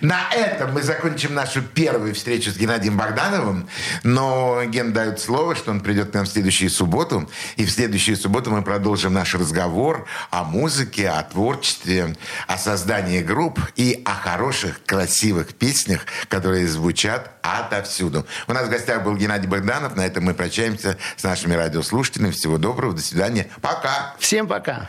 На 0.01 0.31
этом 0.33 0.73
мы 0.73 0.83
закончим 0.83 1.35
нашу 1.35 1.61
первую 1.61 2.15
встречу 2.15 2.51
с 2.51 2.57
Геннадием 2.57 2.97
Богдановым. 2.97 3.69
Но 4.03 4.63
Ген 4.65 4.95
дает 4.95 5.21
слово, 5.21 5.55
что 5.55 5.71
он 5.71 5.81
придет 5.81 6.11
к 6.11 6.15
нам 6.15 6.25
в 6.25 6.29
следующую 6.29 6.71
субботу. 6.71 7.29
И 7.57 7.67
в 7.67 7.71
следующую 7.71 8.17
субботу 8.17 8.51
мы 8.51 8.63
продолжим 8.63 9.13
наш 9.13 9.35
разговор 9.35 10.07
о 10.31 10.45
музыке, 10.45 11.11
о 11.11 11.23
творчестве, 11.23 12.17
о 12.47 12.57
создании 12.57 13.21
групп 13.21 13.61
и 13.77 14.03
о 14.07 14.15
хороших, 14.15 14.83
красивых 14.85 15.55
песнях, 15.55 16.07
которые 16.29 16.67
звучат 16.67 17.31
отовсюду. 17.43 18.27
У 18.49 18.55
нас 18.55 18.69
в 18.69 18.71
гостях 18.71 19.05
был 19.05 19.17
Геннадий 19.17 19.49
Богданов. 19.49 19.97
На 19.97 20.07
этом 20.07 20.25
мы 20.25 20.33
прощаемся 20.33 20.97
с 21.17 21.23
нашими 21.23 21.53
радиослушателями. 21.55 22.31
Всего 22.31 22.57
доброго, 22.57 22.95
до 22.95 23.03
свидания. 23.03 23.51
Пока. 23.61 24.15
Всем 24.19 24.47
пока. 24.49 24.89